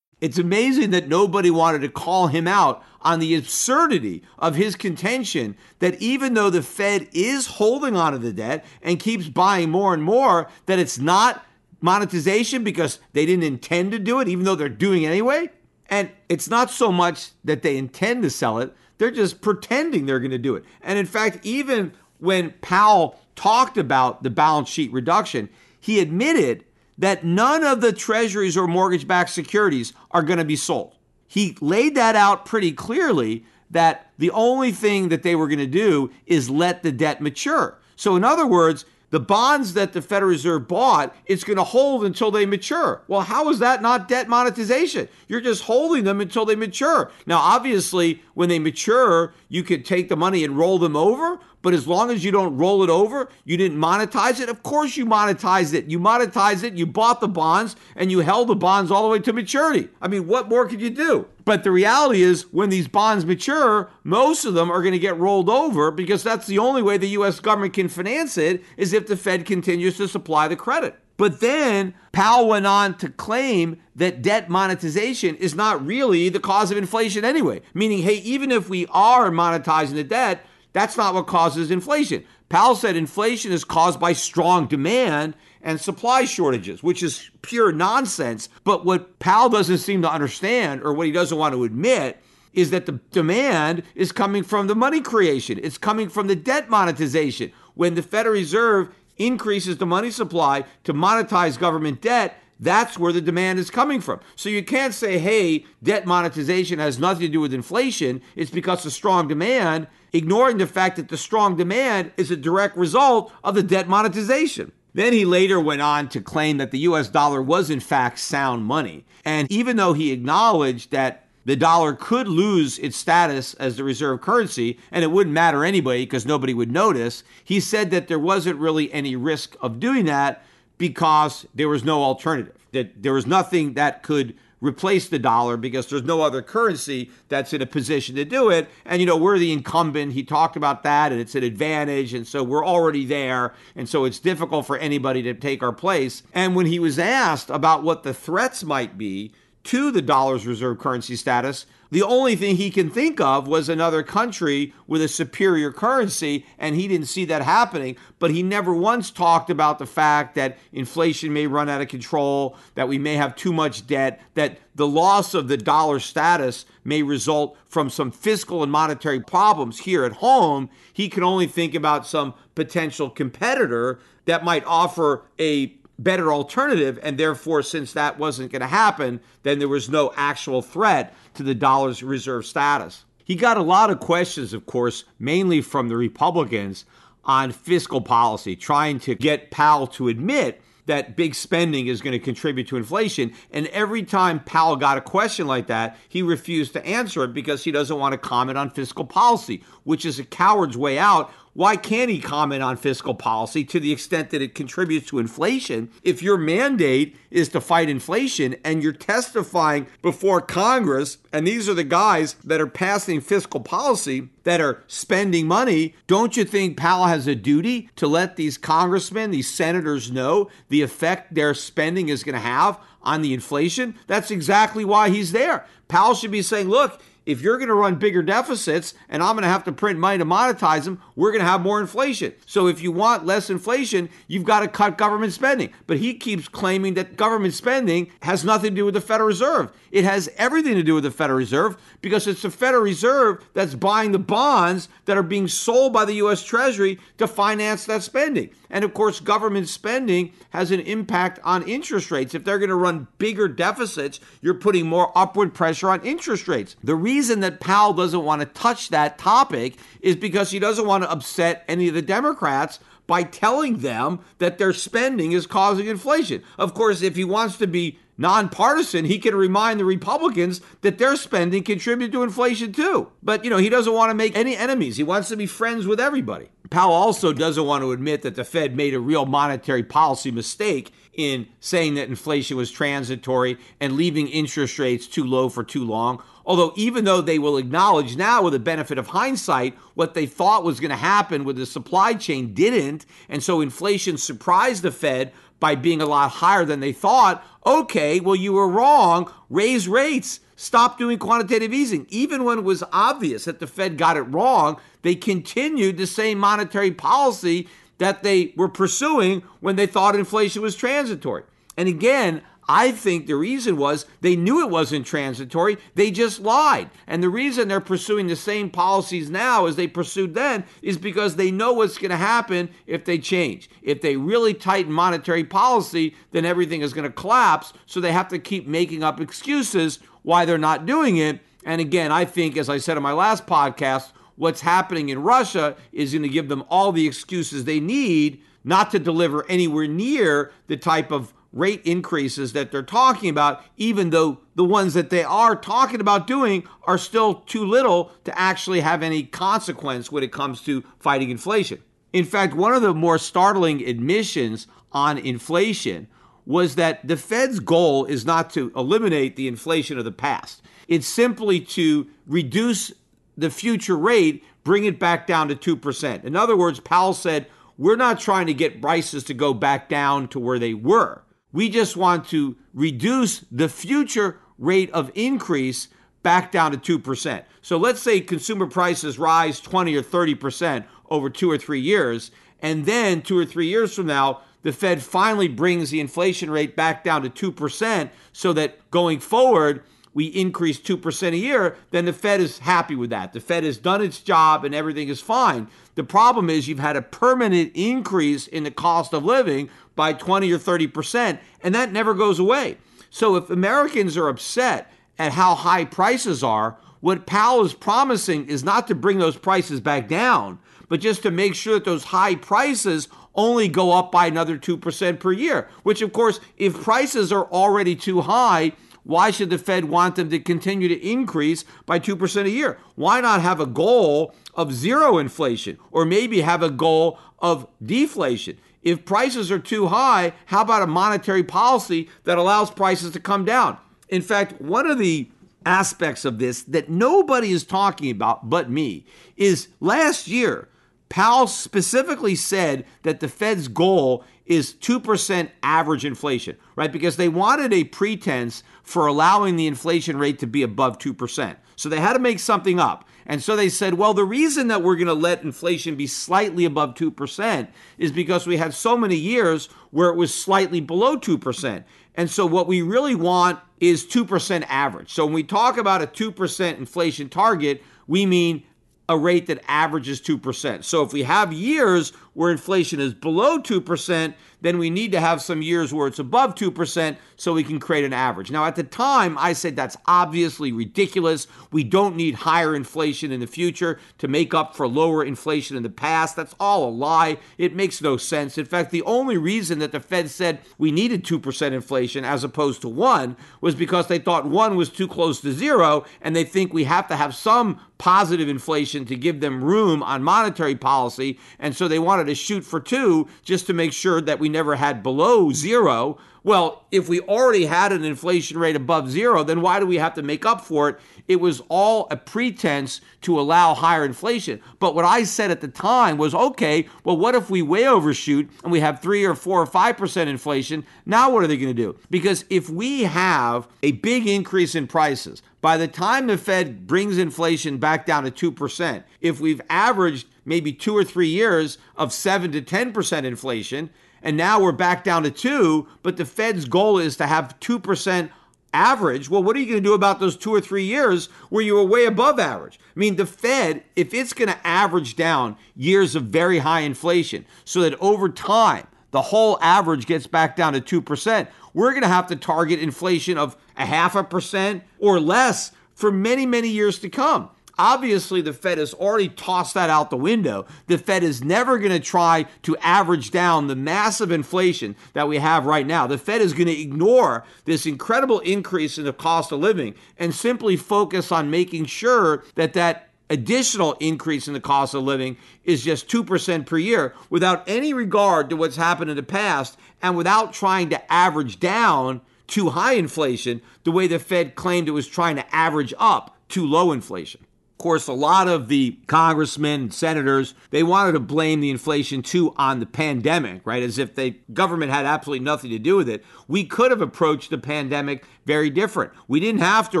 [0.20, 5.56] It's amazing that nobody wanted to call him out on the absurdity of his contention
[5.80, 10.02] that even though the Fed is holding onto the debt and keeps buying more and
[10.02, 11.44] more, that it's not
[11.80, 15.50] monetization because they didn't intend to do it, even though they're doing it anyway.
[15.90, 20.20] And it's not so much that they intend to sell it, they're just pretending they're
[20.20, 20.64] going to do it.
[20.80, 26.64] And in fact, even when Powell talked about the balance sheet reduction, he admitted
[26.98, 30.94] that none of the treasuries or mortgage backed securities are going to be sold.
[31.26, 35.66] He laid that out pretty clearly that the only thing that they were going to
[35.66, 37.78] do is let the debt mature.
[37.96, 42.04] So, in other words, the bonds that the Federal Reserve bought, it's going to hold
[42.04, 43.02] until they mature.
[43.06, 45.08] Well, how is that not debt monetization?
[45.28, 47.12] You're just holding them until they mature.
[47.24, 51.74] Now, obviously, when they mature, you could take the money and roll them over, but
[51.74, 54.48] as long as you don't roll it over, you didn't monetize it.
[54.48, 55.84] Of course, you monetized it.
[55.86, 59.20] You monetized it, you bought the bonds, and you held the bonds all the way
[59.20, 59.90] to maturity.
[60.02, 61.28] I mean, what more could you do?
[61.44, 65.18] But the reality is, when these bonds mature, most of them are going to get
[65.18, 67.38] rolled over because that's the only way the U.S.
[67.38, 70.98] government can finance it is if the Fed continues to supply the credit.
[71.16, 76.70] But then Powell went on to claim that debt monetization is not really the cause
[76.70, 77.62] of inflation anyway.
[77.72, 82.24] Meaning, hey, even if we are monetizing the debt, that's not what causes inflation.
[82.48, 88.48] Powell said inflation is caused by strong demand and supply shortages, which is pure nonsense.
[88.64, 92.20] But what Powell doesn't seem to understand, or what he doesn't want to admit,
[92.52, 95.58] is that the demand is coming from the money creation.
[95.62, 97.52] It's coming from the debt monetization.
[97.74, 103.20] When the Federal Reserve increases the money supply to monetize government debt, that's where the
[103.20, 104.20] demand is coming from.
[104.36, 108.22] So you can't say, hey, debt monetization has nothing to do with inflation.
[108.36, 112.76] It's because of strong demand, ignoring the fact that the strong demand is a direct
[112.76, 114.72] result of the debt monetization.
[114.94, 118.64] Then he later went on to claim that the US dollar was in fact sound
[118.64, 119.04] money.
[119.24, 124.20] And even though he acknowledged that the dollar could lose its status as the reserve
[124.20, 128.58] currency and it wouldn't matter anybody because nobody would notice, he said that there wasn't
[128.58, 130.44] really any risk of doing that
[130.78, 134.34] because there was no alternative, that there was nothing that could
[134.64, 138.66] replace the dollar because there's no other currency that's in a position to do it.
[138.86, 140.14] And, you know, we're the incumbent.
[140.14, 142.14] He talked about that, and it's an advantage.
[142.14, 143.52] And so we're already there.
[143.76, 146.22] And so it's difficult for anybody to take our place.
[146.32, 149.32] And when he was asked about what the threats might be
[149.64, 154.02] to the dollar's reserve currency status, the only thing he can think of was another
[154.02, 157.96] country with a superior currency, and he didn't see that happening.
[158.18, 162.56] But he never once talked about the fact that inflation may run out of control,
[162.74, 167.02] that we may have too much debt, that the loss of the dollar status may
[167.02, 170.68] result from some fiscal and monetary problems here at home.
[170.92, 176.98] He can only think about some potential competitor that might offer a better alternative.
[177.02, 181.42] And therefore, since that wasn't going to happen, then there was no actual threat to
[181.42, 183.04] the dollar's reserve status.
[183.24, 186.84] He got a lot of questions, of course, mainly from the Republicans
[187.24, 192.18] on fiscal policy, trying to get Powell to admit that big spending is going to
[192.18, 193.32] contribute to inflation.
[193.50, 197.64] And every time Powell got a question like that, he refused to answer it because
[197.64, 201.76] he doesn't want to comment on fiscal policy, which is a coward's way out why
[201.76, 205.88] can't he comment on fiscal policy to the extent that it contributes to inflation?
[206.02, 211.74] If your mandate is to fight inflation and you're testifying before Congress, and these are
[211.74, 217.06] the guys that are passing fiscal policy that are spending money, don't you think Powell
[217.06, 222.24] has a duty to let these congressmen, these senators know the effect their spending is
[222.24, 223.94] going to have on the inflation?
[224.08, 225.66] That's exactly why he's there.
[225.86, 229.42] Powell should be saying, look, if you're going to run bigger deficits and I'm going
[229.42, 232.32] to have to print money to monetize them, we're going to have more inflation.
[232.46, 235.72] So if you want less inflation, you've got to cut government spending.
[235.86, 239.72] But he keeps claiming that government spending has nothing to do with the Federal Reserve.
[239.90, 243.74] It has everything to do with the Federal Reserve because it's the Federal Reserve that's
[243.74, 246.42] buying the bonds that are being sold by the U.S.
[246.44, 248.50] Treasury to finance that spending.
[248.68, 252.34] And of course, government spending has an impact on interest rates.
[252.34, 256.76] If they're going to run bigger deficits, you're putting more upward pressure on interest rates.
[256.84, 261.04] The reason that Powell doesn't want to touch that topic is because he doesn't want
[261.04, 266.42] to upset any of the Democrats by telling them that their spending is causing inflation.
[266.58, 271.16] Of course, if he wants to be nonpartisan, he can remind the Republicans that their
[271.16, 273.10] spending contributed to inflation too.
[273.22, 274.96] But, you know, he doesn't want to make any enemies.
[274.96, 276.48] He wants to be friends with everybody.
[276.70, 280.92] Powell also doesn't want to admit that the Fed made a real monetary policy mistake
[281.12, 286.22] in saying that inflation was transitory and leaving interest rates too low for too long.
[286.46, 290.64] Although, even though they will acknowledge now, with the benefit of hindsight, what they thought
[290.64, 295.32] was going to happen with the supply chain didn't, and so inflation surprised the Fed
[295.60, 297.44] by being a lot higher than they thought.
[297.64, 299.32] Okay, well, you were wrong.
[299.48, 300.40] Raise rates.
[300.56, 302.06] Stop doing quantitative easing.
[302.10, 306.38] Even when it was obvious that the Fed got it wrong, they continued the same
[306.38, 311.42] monetary policy that they were pursuing when they thought inflation was transitory.
[311.76, 315.76] And again, I think the reason was they knew it wasn't transitory.
[315.94, 316.90] They just lied.
[317.06, 321.36] And the reason they're pursuing the same policies now as they pursued then is because
[321.36, 323.68] they know what's going to happen if they change.
[323.82, 327.72] If they really tighten monetary policy, then everything is going to collapse.
[327.86, 331.40] So they have to keep making up excuses why they're not doing it.
[331.64, 335.76] And again, I think, as I said in my last podcast, what's happening in Russia
[335.92, 340.50] is going to give them all the excuses they need not to deliver anywhere near
[340.66, 345.22] the type of rate increases that they're talking about, even though the ones that they
[345.22, 350.32] are talking about doing are still too little to actually have any consequence when it
[350.32, 351.80] comes to fighting inflation.
[352.12, 356.08] In fact, one of the more startling admissions on inflation
[356.44, 360.60] was that the Fed's goal is not to eliminate the inflation of the past.
[360.88, 362.92] It's simply to reduce
[363.36, 366.24] the future rate, bring it back down to 2%.
[366.24, 367.46] In other words, Powell said,
[367.76, 371.23] we're not trying to get prices to go back down to where they were.
[371.54, 375.86] We just want to reduce the future rate of increase
[376.24, 377.44] back down to 2%.
[377.62, 382.86] So let's say consumer prices rise 20 or 30% over two or three years, and
[382.86, 387.04] then two or three years from now, the Fed finally brings the inflation rate back
[387.04, 389.84] down to 2% so that going forward,
[390.14, 393.32] we increase 2% a year, then the Fed is happy with that.
[393.32, 395.68] The Fed has done its job and everything is fine.
[395.96, 400.50] The problem is you've had a permanent increase in the cost of living by 20
[400.52, 402.78] or 30%, and that never goes away.
[403.10, 408.64] So if Americans are upset at how high prices are, what Powell is promising is
[408.64, 410.58] not to bring those prices back down,
[410.88, 415.20] but just to make sure that those high prices only go up by another 2%
[415.20, 418.72] per year, which, of course, if prices are already too high,
[419.04, 422.78] why should the Fed want them to continue to increase by 2% a year?
[422.96, 428.58] Why not have a goal of zero inflation or maybe have a goal of deflation?
[428.82, 433.44] If prices are too high, how about a monetary policy that allows prices to come
[433.44, 433.78] down?
[434.08, 435.28] In fact, one of the
[435.66, 439.04] aspects of this that nobody is talking about but me
[439.36, 440.68] is last year,
[441.08, 446.92] Powell specifically said that the Fed's goal is 2% average inflation, right?
[446.92, 451.56] Because they wanted a pretense for allowing the inflation rate to be above 2%.
[451.76, 453.08] So they had to make something up.
[453.26, 456.66] And so they said, well, the reason that we're going to let inflation be slightly
[456.66, 461.84] above 2% is because we had so many years where it was slightly below 2%.
[462.16, 465.12] And so what we really want is 2% average.
[465.12, 468.62] So when we talk about a 2% inflation target, we mean
[469.08, 470.84] a rate that averages 2%.
[470.84, 475.42] So if we have years where inflation is below 2%, then we need to have
[475.42, 478.50] some years where it's above 2% so we can create an average.
[478.50, 481.46] Now, at the time, I said that's obviously ridiculous.
[481.70, 485.82] We don't need higher inflation in the future to make up for lower inflation in
[485.82, 486.36] the past.
[486.36, 487.38] That's all a lie.
[487.58, 488.56] It makes no sense.
[488.56, 492.80] In fact, the only reason that the Fed said we needed 2% inflation as opposed
[492.82, 496.72] to 1 was because they thought 1 was too close to 0 and they think
[496.72, 501.38] we have to have some positive inflation to give them room on monetary policy.
[501.58, 504.76] And so they wanted to shoot for two just to make sure that we never
[504.76, 506.18] had below zero.
[506.44, 510.12] Well, if we already had an inflation rate above zero, then why do we have
[510.14, 511.00] to make up for it?
[511.26, 514.60] It was all a pretense to allow higher inflation.
[514.78, 518.50] But what I said at the time was okay, well, what if we way overshoot
[518.62, 520.84] and we have three or four or five percent inflation?
[521.06, 521.96] Now what are they going to do?
[522.10, 527.16] Because if we have a big increase in prices, by the time the Fed brings
[527.16, 532.52] inflation back down to 2%, if we've averaged maybe two or three years of 7
[532.52, 533.88] to 10% inflation,
[534.24, 538.30] and now we're back down to 2, but the Fed's goal is to have 2%
[538.72, 539.28] average.
[539.28, 541.74] Well, what are you going to do about those two or three years where you
[541.74, 542.80] were way above average?
[542.96, 547.44] I mean, the Fed, if it's going to average down years of very high inflation
[547.66, 552.08] so that over time the whole average gets back down to 2%, we're going to
[552.08, 556.98] have to target inflation of a half a percent or less for many, many years
[557.00, 557.50] to come.
[557.78, 560.66] Obviously, the Fed has already tossed that out the window.
[560.86, 565.38] The Fed is never going to try to average down the massive inflation that we
[565.38, 566.06] have right now.
[566.06, 570.34] The Fed is going to ignore this incredible increase in the cost of living and
[570.34, 575.82] simply focus on making sure that that additional increase in the cost of living is
[575.82, 580.52] just 2% per year without any regard to what's happened in the past and without
[580.52, 585.36] trying to average down too high inflation the way the Fed claimed it was trying
[585.36, 587.44] to average up too low inflation.
[587.84, 592.54] Course, a lot of the congressmen and senators, they wanted to blame the inflation too
[592.56, 593.82] on the pandemic, right?
[593.82, 596.24] As if the government had absolutely nothing to do with it.
[596.48, 599.12] We could have approached the pandemic very different.
[599.28, 600.00] We didn't have to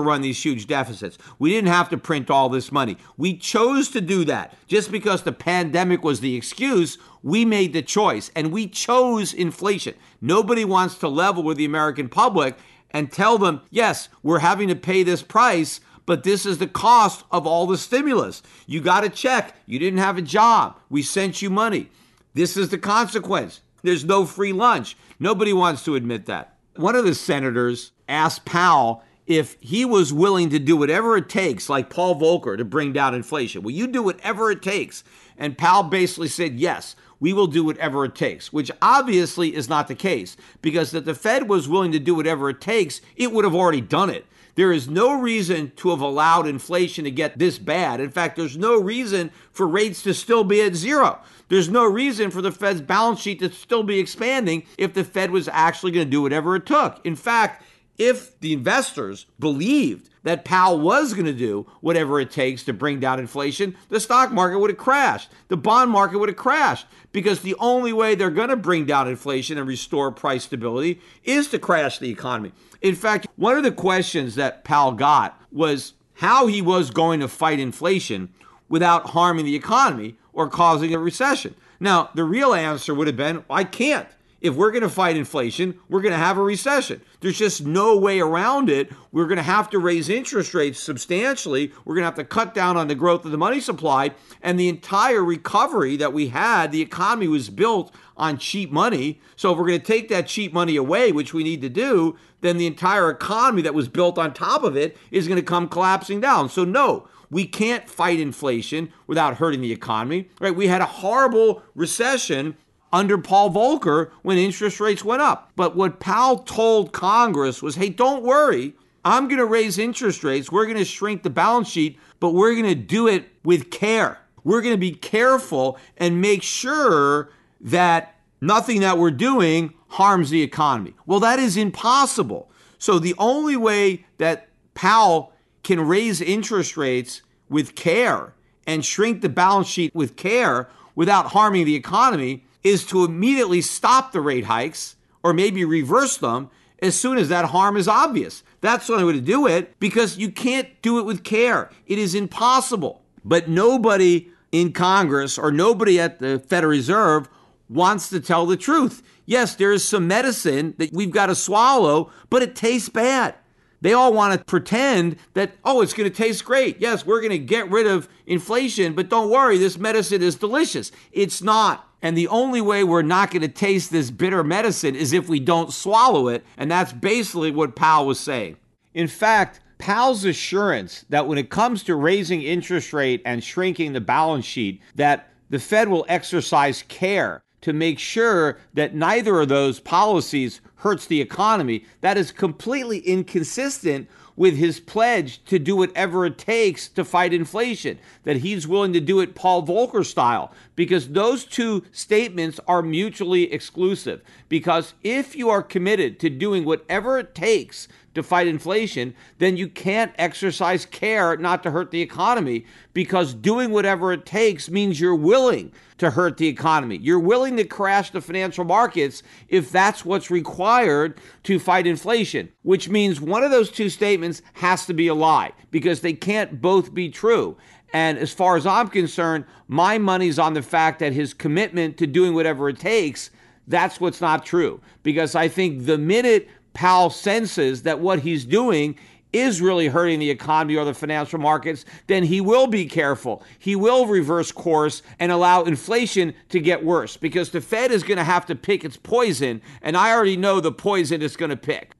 [0.00, 1.18] run these huge deficits.
[1.38, 2.96] We didn't have to print all this money.
[3.18, 4.56] We chose to do that.
[4.66, 9.92] Just because the pandemic was the excuse, we made the choice and we chose inflation.
[10.22, 12.56] Nobody wants to level with the American public
[12.92, 17.24] and tell them, yes, we're having to pay this price but this is the cost
[17.30, 18.42] of all the stimulus.
[18.66, 19.56] You got a check.
[19.66, 20.78] You didn't have a job.
[20.90, 21.90] We sent you money.
[22.34, 23.60] This is the consequence.
[23.82, 24.96] There's no free lunch.
[25.18, 26.56] Nobody wants to admit that.
[26.76, 31.68] One of the senators asked Powell if he was willing to do whatever it takes,
[31.68, 33.62] like Paul Volcker, to bring down inflation.
[33.62, 35.04] Will you do whatever it takes?
[35.38, 39.88] And Powell basically said, yes, we will do whatever it takes, which obviously is not
[39.88, 43.44] the case because if the Fed was willing to do whatever it takes, it would
[43.44, 44.26] have already done it.
[44.54, 48.00] There is no reason to have allowed inflation to get this bad.
[48.00, 51.20] In fact, there's no reason for rates to still be at zero.
[51.48, 55.30] There's no reason for the Fed's balance sheet to still be expanding if the Fed
[55.30, 57.00] was actually going to do whatever it took.
[57.04, 57.64] In fact,
[57.98, 62.98] if the investors believed that Powell was going to do whatever it takes to bring
[62.98, 65.30] down inflation, the stock market would have crashed.
[65.48, 69.06] The bond market would have crashed because the only way they're going to bring down
[69.06, 72.52] inflation and restore price stability is to crash the economy.
[72.82, 77.28] In fact, one of the questions that Powell got was how he was going to
[77.28, 78.30] fight inflation
[78.68, 81.54] without harming the economy or causing a recession.
[81.78, 84.08] Now, the real answer would have been I can't
[84.44, 87.00] if we're going to fight inflation, we're going to have a recession.
[87.20, 88.92] There's just no way around it.
[89.10, 91.72] We're going to have to raise interest rates substantially.
[91.86, 94.10] We're going to have to cut down on the growth of the money supply.
[94.42, 99.18] And the entire recovery that we had, the economy was built on cheap money.
[99.34, 102.18] So if we're going to take that cheap money away, which we need to do,
[102.42, 105.70] then the entire economy that was built on top of it is going to come
[105.70, 106.50] collapsing down.
[106.50, 110.54] So, no, we can't fight inflation without hurting the economy, right?
[110.54, 112.58] We had a horrible recession
[112.94, 115.50] under Paul Volcker when interest rates went up.
[115.56, 118.74] But what Powell told Congress was hey, don't worry.
[119.04, 120.50] I'm going to raise interest rates.
[120.50, 124.20] We're going to shrink the balance sheet, but we're going to do it with care.
[124.44, 127.30] We're going to be careful and make sure
[127.60, 130.94] that nothing that we're doing harms the economy.
[131.04, 132.50] Well, that is impossible.
[132.78, 135.32] So the only way that Powell
[135.64, 138.34] can raise interest rates with care
[138.66, 144.10] and shrink the balance sheet with care without harming the economy is to immediately stop
[144.10, 146.50] the rate hikes or maybe reverse them
[146.80, 148.42] as soon as that harm is obvious.
[148.60, 151.70] That's the only way to do it because you can't do it with care.
[151.86, 153.02] It is impossible.
[153.24, 157.28] But nobody in Congress or nobody at the Federal Reserve
[157.68, 159.02] wants to tell the truth.
[159.26, 163.34] Yes, there is some medicine that we've got to swallow, but it tastes bad.
[163.80, 166.80] They all want to pretend that, oh, it's going to taste great.
[166.80, 170.92] Yes, we're going to get rid of inflation, but don't worry, this medicine is delicious.
[171.12, 171.88] It's not.
[172.04, 175.40] And the only way we're not going to taste this bitter medicine is if we
[175.40, 176.44] don't swallow it.
[176.58, 178.58] And that's basically what Powell was saying.
[178.92, 184.02] In fact, Powell's assurance that when it comes to raising interest rate and shrinking the
[184.02, 189.80] balance sheet, that the Fed will exercise care to make sure that neither of those
[189.80, 196.38] policies hurts the economy, that is completely inconsistent with his pledge to do whatever it
[196.38, 201.44] takes to fight inflation, that he's willing to do it Paul Volcker style, because those
[201.44, 204.22] two statements are mutually exclusive.
[204.48, 209.68] Because if you are committed to doing whatever it takes to fight inflation, then you
[209.68, 215.14] can't exercise care not to hurt the economy because doing whatever it takes means you're
[215.14, 216.96] willing to hurt the economy.
[216.96, 222.88] You're willing to crash the financial markets if that's what's required to fight inflation, which
[222.88, 226.94] means one of those two statements has to be a lie because they can't both
[226.94, 227.56] be true.
[227.92, 232.08] And as far as I'm concerned, my money's on the fact that his commitment to
[232.08, 233.30] doing whatever it takes,
[233.68, 234.80] that's what's not true.
[235.04, 238.98] Because I think the minute Powell senses that what he's doing
[239.32, 243.42] is really hurting the economy or the financial markets, then he will be careful.
[243.58, 248.18] He will reverse course and allow inflation to get worse because the Fed is going
[248.18, 251.56] to have to pick its poison, and I already know the poison it's going to
[251.56, 251.94] pick.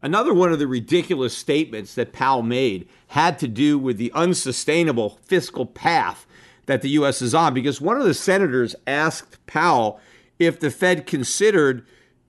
[0.00, 5.18] Another one of the ridiculous statements that Powell made had to do with the unsustainable
[5.24, 6.26] fiscal path
[6.66, 7.20] that the U.S.
[7.20, 10.00] is on because one of the senators asked Powell
[10.38, 11.84] if the Fed considered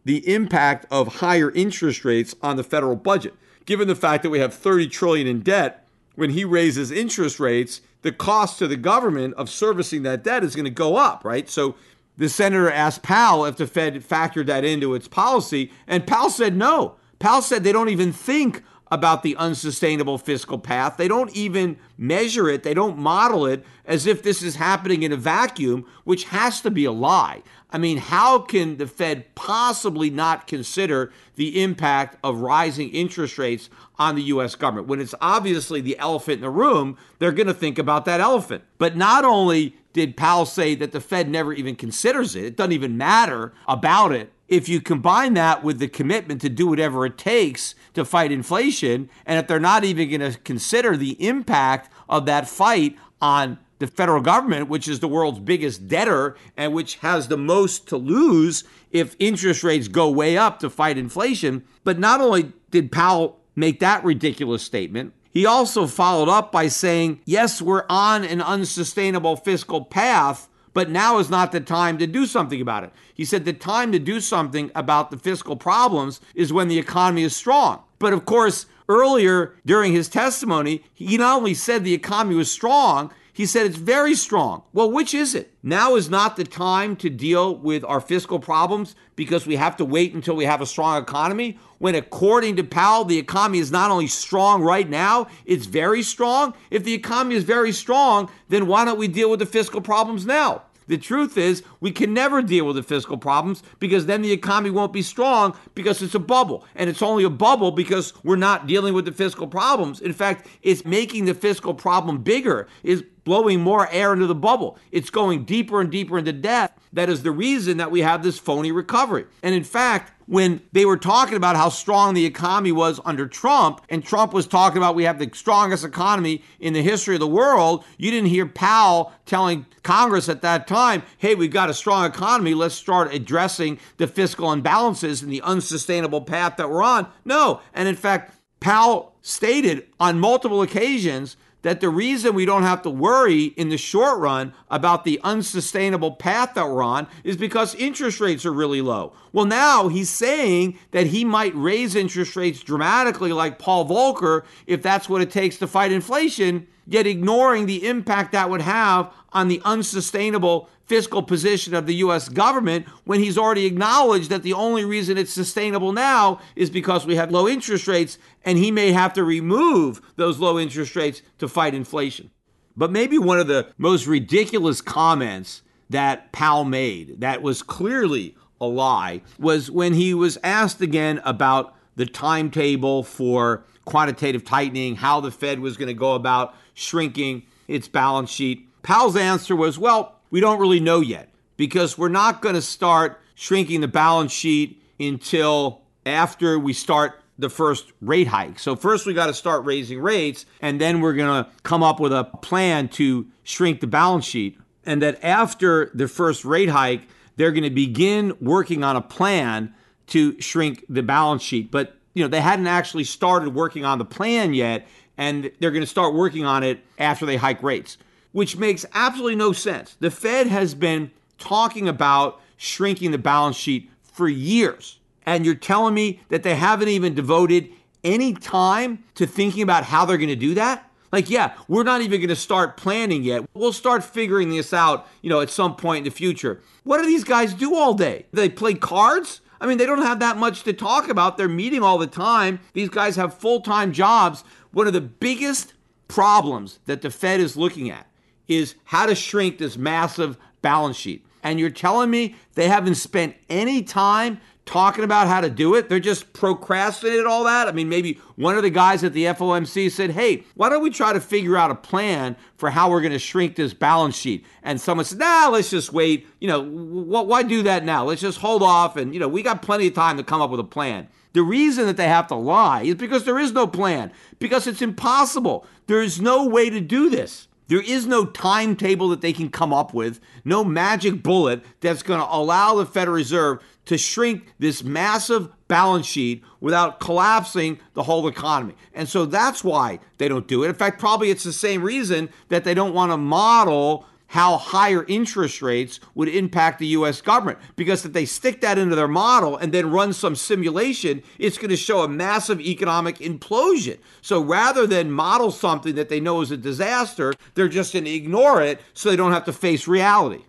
[0.10, 3.32] the impact of higher interest rates on the federal budget
[3.68, 7.82] given the fact that we have 30 trillion in debt, when he raises interest rates,
[8.01, 11.47] the cost to the government of servicing that debt is going to go up, right?
[11.47, 11.76] So
[12.18, 16.57] the senator asked Powell if the Fed factored that into its policy, and Powell said
[16.57, 16.95] no.
[17.20, 20.98] Powell said they don't even think about the unsustainable fiscal path.
[20.98, 25.12] They don't even measure it, they don't model it as if this is happening in
[25.12, 27.44] a vacuum, which has to be a lie.
[27.72, 33.70] I mean, how can the Fed possibly not consider the impact of rising interest rates
[34.00, 34.88] on the US government?
[34.88, 38.64] When it's obviously the elephant in the room, they're going to think about that elephant.
[38.80, 42.72] But not only did Powell say that the Fed never even considers it, it doesn't
[42.72, 44.32] even matter about it.
[44.50, 49.10] If you combine that with the commitment to do whatever it takes to fight inflation,
[49.26, 53.86] and if they're not even going to consider the impact of that fight on the
[53.86, 58.64] federal government, which is the world's biggest debtor and which has the most to lose
[58.91, 61.64] if interest rates go way up to fight inflation.
[61.84, 67.22] But not only did Powell make that ridiculous statement, he also followed up by saying,
[67.24, 72.26] yes, we're on an unsustainable fiscal path, but now is not the time to do
[72.26, 72.91] something about it.
[73.13, 77.24] He said the time to do something about the fiscal problems is when the economy
[77.24, 77.84] is strong.
[77.99, 83.11] But of course, earlier during his testimony, he not only said the economy was strong,
[83.40, 84.64] he said it's very strong.
[84.74, 85.54] Well, which is it?
[85.64, 89.86] Now is not the time to deal with our fiscal problems because we have to
[89.86, 91.58] wait until we have a strong economy.
[91.78, 96.54] When, according to Powell, the economy is not only strong right now, it's very strong.
[96.70, 100.26] If the economy is very strong, then why don't we deal with the fiscal problems
[100.26, 100.64] now?
[100.90, 104.72] The truth is, we can never deal with the fiscal problems because then the economy
[104.72, 106.66] won't be strong because it's a bubble.
[106.74, 110.02] And it's only a bubble because we're not dealing with the fiscal problems.
[110.02, 114.80] In fact, it's making the fiscal problem bigger, is blowing more air into the bubble.
[114.92, 116.76] It's going deeper and deeper into debt.
[116.92, 119.28] That is the reason that we have this phony recovery.
[119.44, 123.82] And in fact, when they were talking about how strong the economy was under Trump,
[123.89, 127.27] and Trump was talking about we have the strongest economy in the history of the
[127.27, 132.05] world, you didn't hear Powell telling Congress at that time, hey, we've got a strong
[132.05, 137.07] economy, let's start addressing the fiscal imbalances and the unsustainable path that we're on.
[137.25, 137.61] No.
[137.73, 142.89] And in fact, Powell stated on multiple occasions that the reason we don't have to
[142.89, 148.20] worry in the short run about the unsustainable path that we're on is because interest
[148.20, 149.14] rates are really low.
[149.34, 154.82] Well, now he's saying that he might raise interest rates dramatically, like Paul Volcker, if
[154.82, 159.47] that's what it takes to fight inflation, yet ignoring the impact that would have on
[159.47, 164.84] the unsustainable fiscal position of the US government when he's already acknowledged that the only
[164.84, 169.14] reason it's sustainable now is because we have low interest rates and he may have
[169.14, 172.32] to remove those low interest rates to fight inflation.
[172.76, 175.62] But maybe one of the most ridiculous comments
[175.92, 181.76] that Powell made that was clearly a lie was when he was asked again about
[181.96, 187.88] the timetable for quantitative tightening, how the Fed was going to go about shrinking its
[187.88, 188.68] balance sheet.
[188.82, 193.21] Powell's answer was, well, we don't really know yet because we're not going to start
[193.36, 198.59] shrinking the balance sheet until after we start the first rate hike.
[198.59, 201.99] So first we got to start raising rates and then we're going to come up
[201.99, 207.07] with a plan to shrink the balance sheet and that after the first rate hike
[207.38, 209.73] they're going to begin working on a plan
[210.07, 211.71] to shrink the balance sheet.
[211.71, 214.86] But you know, they hadn't actually started working on the plan yet,
[215.17, 217.97] and they're going to start working on it after they hike rates,
[218.32, 219.95] which makes absolutely no sense.
[219.99, 224.99] The Fed has been talking about shrinking the balance sheet for years.
[225.25, 227.69] And you're telling me that they haven't even devoted
[228.03, 230.89] any time to thinking about how they're going to do that?
[231.11, 233.43] Like, yeah, we're not even going to start planning yet.
[233.53, 236.61] We'll start figuring this out, you know, at some point in the future.
[236.84, 238.27] What do these guys do all day?
[238.32, 239.41] They play cards?
[239.59, 241.38] I mean, they don't have that much to talk about.
[241.38, 242.59] They're meeting all the time.
[242.73, 244.43] These guys have full time jobs.
[244.71, 245.73] One of the biggest
[246.07, 248.07] problems that the Fed is looking at
[248.50, 251.26] is how to shrink this massive balance sheet.
[251.41, 255.89] And you're telling me they haven't spent any time talking about how to do it.
[255.89, 257.68] They're just procrastinating all that.
[257.68, 260.91] I mean, maybe one of the guys at the FOMC said, hey, why don't we
[260.91, 264.45] try to figure out a plan for how we're going to shrink this balance sheet?
[264.62, 266.28] And someone said, nah, let's just wait.
[266.39, 268.04] You know, why do that now?
[268.04, 268.95] Let's just hold off.
[268.95, 271.08] And, you know, we got plenty of time to come up with a plan.
[271.34, 274.82] The reason that they have to lie is because there is no plan, because it's
[274.82, 275.66] impossible.
[275.88, 277.47] There is no way to do this.
[277.70, 282.20] There is no timetable that they can come up with, no magic bullet that's going
[282.20, 288.28] to allow the Federal Reserve to shrink this massive balance sheet without collapsing the whole
[288.28, 288.74] economy.
[288.93, 290.70] And so that's why they don't do it.
[290.70, 295.05] In fact, probably it's the same reason that they don't want to model how higher
[295.07, 297.57] interest rates would impact the US government.
[297.75, 301.69] Because if they stick that into their model and then run some simulation, it's going
[301.71, 303.97] to show a massive economic implosion.
[304.21, 308.11] So rather than model something that they know is a disaster, they're just going to
[308.11, 310.43] ignore it so they don't have to face reality.